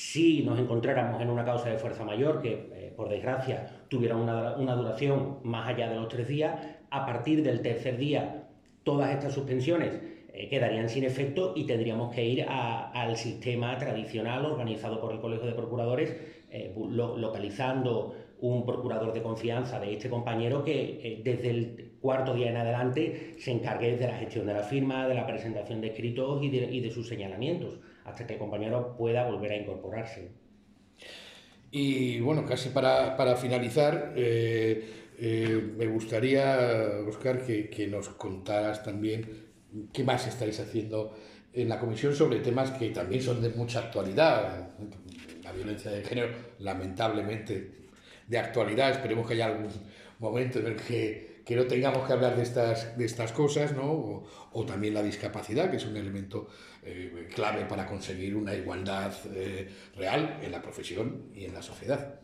Si 0.00 0.42
nos 0.44 0.58
encontráramos 0.58 1.20
en 1.20 1.28
una 1.28 1.44
causa 1.44 1.68
de 1.68 1.76
fuerza 1.76 2.04
mayor, 2.04 2.40
que 2.40 2.70
eh, 2.72 2.92
por 2.96 3.10
desgracia 3.10 3.84
tuviera 3.88 4.16
una, 4.16 4.56
una, 4.56 4.74
duración 4.74 5.40
más 5.42 5.68
allá 5.68 5.90
de 5.90 5.96
los 5.96 6.08
tres 6.08 6.26
días, 6.26 6.58
a 6.88 7.04
partir 7.04 7.42
del 7.42 7.60
tercer 7.60 7.98
día 7.98 8.48
todas 8.82 9.10
estas 9.10 9.34
suspensiones 9.34 10.00
eh, 10.32 10.48
quedarían 10.48 10.88
sin 10.88 11.04
efecto 11.04 11.52
y 11.54 11.64
tendríamos 11.64 12.14
que 12.14 12.24
ir 12.24 12.46
al 12.48 13.14
sistema 13.18 13.76
tradicional 13.76 14.46
organizado 14.46 15.02
por 15.02 15.12
el 15.12 15.20
Colegio 15.20 15.46
de 15.46 15.52
Procuradores, 15.52 16.16
localizando 16.78 18.14
un 18.40 18.64
procurador 18.64 19.12
de 19.12 19.22
confianza 19.22 19.78
de 19.80 19.92
este 19.92 20.08
compañero 20.08 20.64
que 20.64 21.00
eh, 21.02 21.20
desde 21.22 21.50
el 21.50 21.90
cuarto 22.00 22.34
día 22.34 22.48
en 22.48 22.56
adelante 22.56 23.34
se 23.38 23.52
encargue 23.52 23.96
de 23.96 24.06
la 24.06 24.16
gestión 24.16 24.46
de 24.46 24.54
la 24.54 24.62
firma, 24.62 25.06
de 25.06 25.14
la 25.14 25.26
presentación 25.26 25.80
de 25.80 25.88
escritos 25.88 26.42
y 26.42 26.80
de, 26.80 26.90
sus 26.90 27.06
señalamientos, 27.06 27.78
hasta 28.10 28.26
que 28.26 28.34
el 28.34 28.38
compañero 28.38 28.96
pueda 28.96 29.26
volver 29.26 29.52
a 29.52 29.56
incorporarse. 29.56 30.30
Y 31.70 32.20
bueno, 32.20 32.44
casi 32.44 32.70
para, 32.70 33.36
finalizar, 33.36 34.12
eh, 34.16 35.12
eh, 35.18 35.72
me 35.76 35.86
gustaría, 35.86 37.00
Oscar, 37.06 37.44
que, 37.44 37.70
que, 37.70 37.86
nos 37.86 38.08
contaras 38.08 38.82
también 38.82 39.46
qué 39.92 40.02
más 40.02 40.26
estáis 40.26 40.58
haciendo 40.58 41.14
en 41.52 41.68
la 41.68 41.78
comisión 41.78 42.14
sobre 42.14 42.40
temas 42.40 42.72
que 42.72 42.90
también 42.90 43.22
son 43.22 43.40
de 43.40 43.50
mucha 43.50 43.80
actualidad. 43.80 44.70
La 45.44 45.52
violencia 45.52 45.90
de 45.90 46.02
género, 46.02 46.28
lamentablemente, 46.58 47.88
de 48.26 48.38
actualidad. 48.38 48.90
Esperemos 48.90 49.26
que 49.26 49.34
haya 49.34 49.46
algún 49.46 49.68
momento 50.18 50.58
en 50.58 50.66
el 50.66 50.76
que, 50.76 51.29
que 51.44 51.56
no 51.56 51.64
tengamos 51.66 52.06
que 52.06 52.12
hablar 52.12 52.36
de 52.36 52.42
estas, 52.42 52.96
de 52.96 53.04
estas 53.04 53.32
cosas, 53.32 53.74
¿no? 53.74 54.24
O, 54.52 54.64
también 54.64 54.94
la 54.94 55.02
discapacidad, 55.02 55.70
que 55.70 55.76
es 55.76 55.86
un 55.86 55.96
elemento 55.96 56.48
eh, 56.82 57.28
clave 57.34 57.64
para 57.64 57.86
conseguir 57.86 58.36
una 58.36 58.54
igualdad 58.54 59.12
eh, 59.34 59.68
real 59.96 60.38
en 60.42 60.52
la 60.52 60.62
profesión 60.62 61.30
y 61.34 61.44
en 61.44 61.54
la 61.54 61.62
sociedad. 61.62 62.20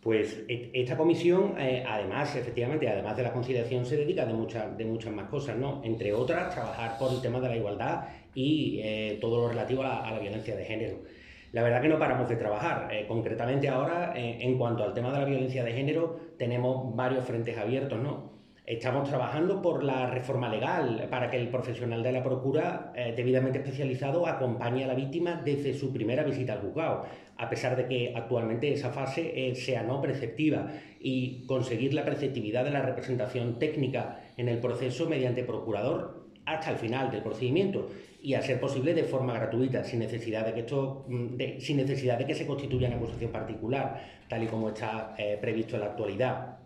Pues 0.00 0.44
e, 0.48 0.70
esta 0.74 0.96
comisión, 0.96 1.54
eh, 1.58 1.84
además, 1.86 2.34
efectivamente, 2.34 2.88
además 2.88 3.16
de 3.16 3.22
la 3.22 3.32
conciliación, 3.32 3.86
se 3.86 3.96
dedica 3.96 4.26
de 4.26 4.32
muchas, 4.32 4.76
de 4.76 4.84
muchas 4.84 5.12
más 5.12 5.28
cosas, 5.28 5.56
¿no? 5.56 5.80
Entre 5.84 6.12
otras, 6.12 6.52
trabajar 6.54 6.98
por 6.98 7.12
el 7.12 7.20
tema 7.20 7.40
de 7.40 7.48
la 7.48 7.56
igualdad 7.56 8.08
y 8.34 9.18
todo 9.20 9.42
lo 9.42 9.48
relativo 9.48 9.82
a 9.82 10.10
la 10.10 10.18
violencia 10.18 10.56
de 10.56 10.64
género. 10.64 11.21
La 11.52 11.62
verdad 11.62 11.82
que 11.82 11.88
no 11.88 11.98
paramos 11.98 12.28
de 12.30 12.36
trabajar. 12.36 12.88
Eh, 12.90 13.04
concretamente 13.06 13.68
ahora, 13.68 14.14
eh, 14.16 14.38
en 14.40 14.56
cuanto 14.56 14.84
al 14.84 14.94
tema 14.94 15.12
de 15.12 15.18
la 15.18 15.24
violencia 15.26 15.62
de 15.62 15.72
género, 15.72 16.18
tenemos 16.38 16.96
varios 16.96 17.24
frentes 17.26 17.56
abiertos, 17.58 18.00
¿no? 18.02 18.32
Estamos 18.64 19.08
trabajando 19.08 19.60
por 19.60 19.84
la 19.84 20.06
reforma 20.06 20.48
legal 20.48 21.08
para 21.10 21.28
que 21.28 21.36
el 21.36 21.48
profesional 21.48 22.02
de 22.02 22.12
la 22.12 22.22
Procura, 22.22 22.92
eh, 22.96 23.12
debidamente 23.14 23.58
especializado, 23.58 24.26
acompañe 24.26 24.84
a 24.84 24.86
la 24.86 24.94
víctima 24.94 25.42
desde 25.44 25.74
su 25.74 25.92
primera 25.92 26.22
visita 26.22 26.54
al 26.54 26.60
juzgado, 26.60 27.04
a 27.36 27.50
pesar 27.50 27.76
de 27.76 27.86
que 27.86 28.14
actualmente 28.16 28.72
esa 28.72 28.90
fase 28.90 29.54
sea 29.54 29.82
no 29.82 30.00
preceptiva, 30.00 30.68
y 31.00 31.44
conseguir 31.46 31.92
la 31.92 32.04
preceptividad 32.04 32.64
de 32.64 32.70
la 32.70 32.80
representación 32.80 33.58
técnica 33.58 34.20
en 34.38 34.48
el 34.48 34.58
proceso 34.58 35.06
mediante 35.06 35.42
procurador 35.42 36.22
hasta 36.46 36.70
el 36.70 36.76
final 36.76 37.10
del 37.10 37.22
procedimiento 37.22 37.88
y 38.22 38.34
a 38.34 38.42
ser 38.42 38.60
posible 38.60 38.94
de 38.94 39.02
forma 39.02 39.34
gratuita, 39.34 39.82
sin 39.82 39.98
necesidad 39.98 40.46
de 40.46 40.54
que 40.54 40.60
esto, 40.60 41.04
mm, 41.08 41.58
sin 41.58 41.76
necesidad 41.76 42.16
de 42.16 42.24
que 42.24 42.34
se 42.34 42.46
constituya 42.46 42.86
una 42.86 42.96
acusación 42.96 43.32
particular, 43.32 44.00
tal 44.28 44.44
y 44.44 44.46
como 44.46 44.68
está 44.68 45.14
eh, 45.18 45.36
previsto 45.40 45.74
en 45.74 45.80
la 45.80 45.88
actualidad. 45.88 46.58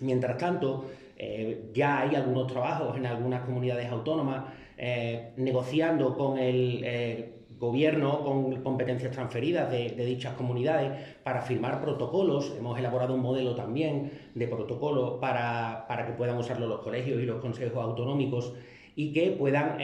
Mientras 0.00 0.36
tanto, 0.36 0.86
eh, 1.16 1.70
ya 1.72 2.00
hay 2.00 2.16
algunos 2.16 2.48
trabajos 2.48 2.96
en 2.96 3.06
algunas 3.06 3.42
comunidades 3.42 3.88
autónomas 3.90 4.46
eh, 4.76 5.30
negociando 5.36 6.16
con 6.16 6.36
el 6.36 7.32
gobierno 7.56 8.24
con 8.24 8.62
competencias 8.62 9.12
transferidas 9.12 9.70
de, 9.70 9.90
dichas 10.04 10.34
comunidades 10.34 10.90
para 11.22 11.42
firmar 11.42 11.80
protocolos. 11.80 12.52
Hemos 12.58 12.76
elaborado 12.76 13.14
un 13.14 13.20
modelo 13.20 13.54
también 13.54 14.10
de 14.34 14.48
protocolo 14.48 15.20
para, 15.20 15.86
para 15.86 16.04
que 16.06 16.12
puedan 16.14 16.36
usarlo 16.36 16.66
los 16.66 16.80
colegios 16.80 17.22
y 17.22 17.24
los 17.24 17.40
consejos 17.40 17.80
autonómicos 17.82 18.52
y 18.96 19.12
que 19.12 19.30
puedan 19.30 19.76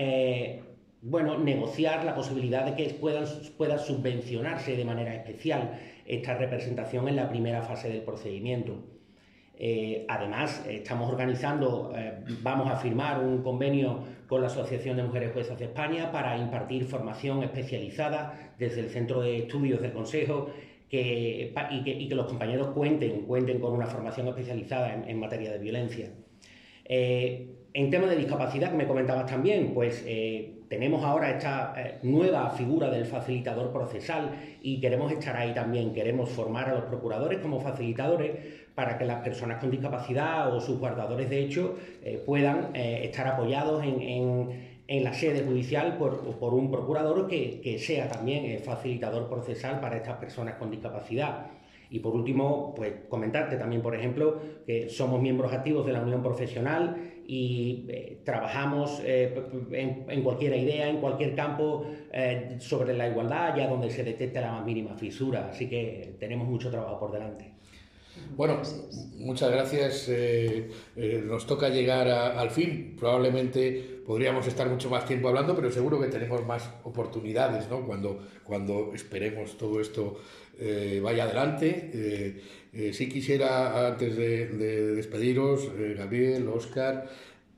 bueno, 1.03 1.39
negociar 1.39 2.05
la 2.05 2.15
posibilidad 2.15 2.65
de 2.65 2.75
que 2.75 2.95
puedan, 2.95 3.25
pueda 3.57 3.79
subvencionarse 3.79 4.77
de 4.77 4.85
manera 4.85 5.15
especial 5.15 5.79
esta 6.07 6.35
representación 6.35 7.09
en 7.09 7.17
la 7.17 7.29
primera 7.29 7.63
fase 7.63 7.89
del 7.89 8.03
procedimiento. 8.03 8.83
Eh, 9.63 10.07
además, 10.09 10.65
estamos 10.69 11.11
organizando, 11.11 11.93
eh, 11.95 12.15
vamos 12.43 12.71
a 12.71 12.77
firmar 12.77 13.21
un 13.21 13.43
convenio 13.43 14.05
con 14.27 14.41
la 14.41 14.47
Asociación 14.47 14.97
de 14.97 15.03
Mujeres 15.03 15.33
Juezas 15.33 15.59
de 15.59 15.67
España 15.67 16.11
para 16.13 16.37
impartir 16.39 16.85
formación 16.85 17.43
especializada 17.43 18.55
desde 18.59 18.81
el 18.81 18.91
Centro 18.91 19.21
de 19.21 19.39
Estudios 19.39 19.83
del 19.83 19.93
Consejo 19.93 20.51
que, 20.89 21.53
y, 21.71 22.09
que, 22.09 22.15
los 22.15 22.27
compañeros 22.27 22.69
cuenten, 22.69 23.23
cuenten 23.23 23.61
con 23.61 23.73
una 23.73 23.87
formación 23.87 24.29
especializada 24.29 24.95
en, 25.07 25.21
materia 25.21 25.53
de 25.53 25.59
violencia. 25.59 26.11
En 27.73 27.91
tema 27.91 28.09
de 28.09 28.17
discapacidad, 28.17 28.71
que 28.71 28.77
me 28.77 28.87
comentabas 28.87 29.27
también, 29.27 29.73
pues 29.73 30.03
eh, 30.07 30.60
tenemos 30.71 31.05
ahora 31.05 31.33
esta 31.33 31.75
eh, 31.77 31.99
nueva 32.05 32.49
figura 32.51 32.89
del 32.91 33.05
facilitador 33.05 33.73
procesal 33.73 34.37
y 34.63 34.81
queremos 34.81 35.11
estar 35.11 35.37
ahí 35.37 35.53
también, 35.53 35.93
queremos 35.93 36.31
formar 36.31 36.69
a 36.69 36.75
los 36.75 36.85
procuradores 36.85 37.41
como 37.41 37.61
facilitadores 37.61 38.31
para 38.77 38.97
que 38.97 39.05
las 39.05 39.21
personas 39.21 39.59
con 39.59 39.73
discapacidad 39.73 40.55
o 40.55 40.61
sus 40.61 40.79
guardadores 40.79 41.29
de 41.29 41.41
hecho 41.41 41.77
eh, 42.05 42.23
puedan 42.25 42.71
estar 42.77 43.27
apoyados 43.27 43.85
en, 43.85 44.71
la 45.03 45.13
sede 45.13 45.45
judicial 45.45 45.99
por, 45.99 46.55
un 46.55 46.71
procurador 46.71 47.27
que, 47.29 47.61
que 47.61 47.79
sea 47.79 48.09
también 48.09 48.61
facilitador 48.61 49.29
procesal 49.29 49.81
para 49.81 49.97
estas 49.97 50.17
personas 50.19 50.55
con 50.55 50.71
discapacidad. 50.71 51.47
Y 51.91 51.99
por 51.99 52.15
último, 52.15 52.73
pues 52.77 52.93
comentarte 53.09 53.57
también, 53.57 53.83
por 53.83 53.95
ejemplo, 53.95 54.41
que 54.67 54.89
somos 54.89 55.21
miembros 55.21 55.53
activos 55.53 55.85
de 55.87 55.93
la 55.93 56.01
Unión 56.01 56.23
Profesional 56.23 56.97
y 57.33 57.87
eh, 57.89 58.23
trabajamos 58.25 59.01
eh, 59.05 59.33
en, 59.71 60.23
cualquier 60.25 60.57
idea, 60.57 60.89
en 60.89 61.01
cualquier 61.01 61.37
campo 61.37 61.87
eh, 62.13 62.57
sobre 62.59 62.93
la 62.93 63.09
igualdad, 63.09 63.57
ya 63.57 63.69
donde 63.69 63.89
se 63.89 64.03
detecta 64.03 64.41
la 64.41 64.51
más 64.51 64.67
mínima 64.67 64.97
fisura. 64.97 65.49
Así 65.53 65.69
que 65.69 66.17
tenemos 66.19 66.49
mucho 66.49 66.73
trabajo 66.73 66.99
por 66.99 67.13
delante. 67.13 67.53
Bueno, 68.37 68.61
muchas 69.19 69.49
gracias. 69.53 70.11
nos 71.25 71.47
toca 71.47 71.69
llegar 71.69 72.09
al 72.09 72.51
fin. 72.51 72.97
Probablemente 72.99 74.01
podríamos 74.05 74.49
estar 74.49 74.69
mucho 74.69 74.91
más 74.91 75.07
tiempo 75.07 75.29
hablando, 75.29 75.55
pero 75.55 75.71
seguro 75.71 76.01
que 76.01 76.09
tenemos 76.09 76.45
más 76.45 76.69
oportunidades 76.83 77.71
¿no? 77.71 77.87
cuando, 77.87 78.19
cuando 78.43 78.91
esperemos 78.93 79.57
todo 79.57 79.81
esto 79.81 80.19
vaya 81.01 81.25
adelante. 81.25 82.43
Eh, 82.73 82.93
sí 82.93 83.09
quisiera, 83.09 83.89
antes 83.89 84.17
de, 84.17 84.47
despediros, 84.95 85.71
eh, 85.77 85.95
Gabriel, 85.99 86.47
Oscar, 86.49 87.09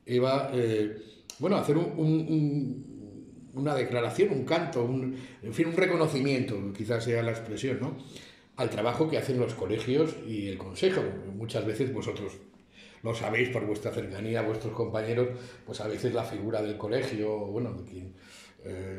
Eva, 0.07 0.51
eh, 0.55 0.97
bueno, 1.39 1.57
hacer 1.57 1.77
una 1.77 3.75
declaración, 3.75 4.31
un 4.31 4.45
canto, 4.45 4.85
un, 4.85 5.17
en 5.43 5.53
fin, 5.53 5.67
un 5.67 5.77
reconocimiento, 5.77 6.73
quizás 6.77 7.05
sea 7.05 7.23
la 7.23 7.33
expresión, 7.33 7.79
¿no? 7.81 7.97
al 8.57 8.71
trabajo 8.71 9.09
que 9.09 9.19
hacen 9.19 9.39
los 9.39 9.55
colegios 9.55 10.17
y 10.27 10.49
el 10.49 10.59
consejo. 10.59 11.03
Muchas 11.35 11.67
veces 11.67 11.93
vosotros 11.93 12.35
lo 13.03 13.15
sabéis 13.15 13.49
por 13.51 13.67
vuestra 13.67 13.93
cercanía, 13.93 14.43
vuestros 14.43 14.73
compañeros, 14.75 15.29
pues 15.67 15.81
a 15.81 15.89
veces 15.89 16.15
la 16.15 16.25
figura 16.25 16.63
del 16.63 16.77
colegio, 16.77 17.39
bueno, 17.39 17.73
de 17.73 17.85
quien 17.85 18.15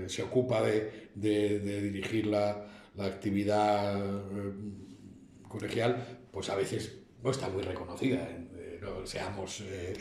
se 0.09 0.21
ocupa 0.23 0.61
de, 0.61 1.09
dirigir 1.15 2.27
la, 2.27 2.67
la 2.97 3.05
actividad 3.05 3.97
colegial, 5.53 6.03
pues 6.31 6.49
a 6.49 6.55
veces 6.55 6.99
no 7.23 7.31
está 7.31 7.47
muy 7.47 7.61
reconocida, 7.61 8.27
eh, 8.57 8.79
no, 8.81 9.05
seamos 9.05 9.61
eh, 9.61 9.93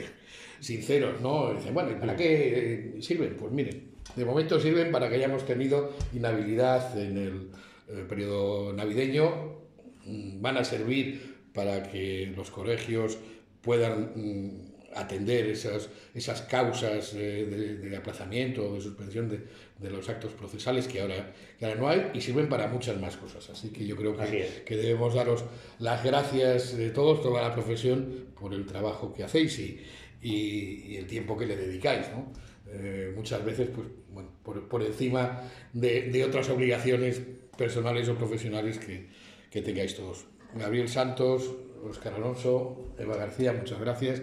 sinceros, 0.59 1.21
¿no? 1.21 1.53
Dicen, 1.55 1.75
bueno, 1.75 1.93
¿y 1.93 1.95
para 1.95 2.17
qué 2.17 2.97
sirven? 3.01 3.37
Pues 3.37 3.53
miren, 3.53 3.93
de 4.17 4.25
momento 4.25 4.59
sirven 4.59 4.91
para 4.91 5.09
que 5.09 5.17
hayamos 5.17 5.45
tenido 5.45 5.93
inhabilidad 6.12 6.99
en 6.99 7.17
el, 7.17 7.51
eh, 7.88 8.05
periodo 8.09 8.73
navideño, 8.73 9.61
mm, 10.07 10.41
van 10.41 10.57
a 10.57 10.65
servir 10.65 11.37
para 11.53 11.83
que 11.91 12.33
los 12.35 12.51
colegios 12.51 13.19
puedan 13.61 14.12
mm, 14.15 14.72
atender 14.94 15.46
esas, 15.46 15.88
esas 16.14 16.42
causas 16.42 17.14
de, 17.14 17.94
aplazamiento 17.96 18.68
o 18.68 18.74
de 18.74 18.81
suspensión 18.81 19.28
de, 19.28 19.40
de, 19.78 19.90
los 19.90 20.09
actos 20.09 20.33
procesales 20.33 20.87
que 20.87 21.00
ahora, 21.00 21.33
que 21.59 21.64
ahora 21.64 21.81
no 21.81 21.88
hay 21.88 22.11
y 22.14 22.20
sirven 22.20 22.48
para 22.48 22.66
muchas 22.68 23.00
más 23.00 23.16
cosas. 23.16 23.48
Así 23.50 23.70
que 23.70 23.87
yo 23.87 23.96
creo 23.96 24.16
que, 24.16 24.62
que 24.64 24.76
debemos 24.76 25.14
daros 25.14 25.44
las 25.78 26.05
gracias 26.05 26.76
de 26.76 26.90
todos, 26.90 27.22
toda 27.22 27.42
la 27.42 27.55
profesión, 27.55 28.26
por 28.38 28.55
el 28.55 28.66
trabajo 28.66 29.12
que 29.12 29.24
hacéis 29.24 29.59
y, 29.59 29.81
y, 30.20 30.96
el 30.96 31.07
tiempo 31.07 31.37
que 31.37 31.46
le 31.46 31.57
dedicáis. 31.57 32.07
¿no? 32.11 32.33
Eh, 32.66 33.12
muchas 33.14 33.44
veces 33.44 33.68
pues, 33.74 33.87
bueno, 34.11 34.31
por, 34.42 34.68
por, 34.68 34.83
encima 34.83 35.42
de, 35.72 36.11
de, 36.11 36.24
otras 36.24 36.48
obligaciones 36.48 37.20
personales 37.57 38.09
o 38.09 38.16
profesionales 38.16 38.78
que, 38.78 39.09
que 39.50 39.62
tengáis 39.62 39.94
todos. 39.94 40.24
Gabriel 40.55 40.88
Santos, 40.88 41.50
Oscar 41.88 42.14
Alonso, 42.14 42.94
Eva 42.98 43.16
García, 43.16 43.52
muchas 43.52 43.81
gracias 43.81 44.22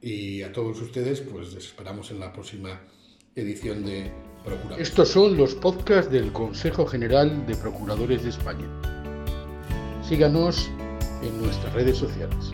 Y 0.00 0.42
a 0.42 0.52
todos 0.52 0.80
ustedes, 0.80 1.20
pues 1.20 1.54
les 1.54 1.66
esperamos 1.66 2.10
en 2.10 2.20
la 2.20 2.32
próxima 2.32 2.80
edición 3.34 3.84
de 3.84 4.12
Procuradores. 4.44 4.88
Estos 4.88 5.08
son 5.08 5.36
los 5.36 5.54
podcasts 5.54 6.10
del 6.10 6.32
Consejo 6.32 6.86
General 6.86 7.46
de 7.46 7.56
Procuradores 7.56 8.22
de 8.22 8.30
España. 8.30 8.66
Síganos 10.08 10.70
en 11.22 11.42
nuestras 11.42 11.72
redes 11.74 11.98
sociales. 11.98 12.52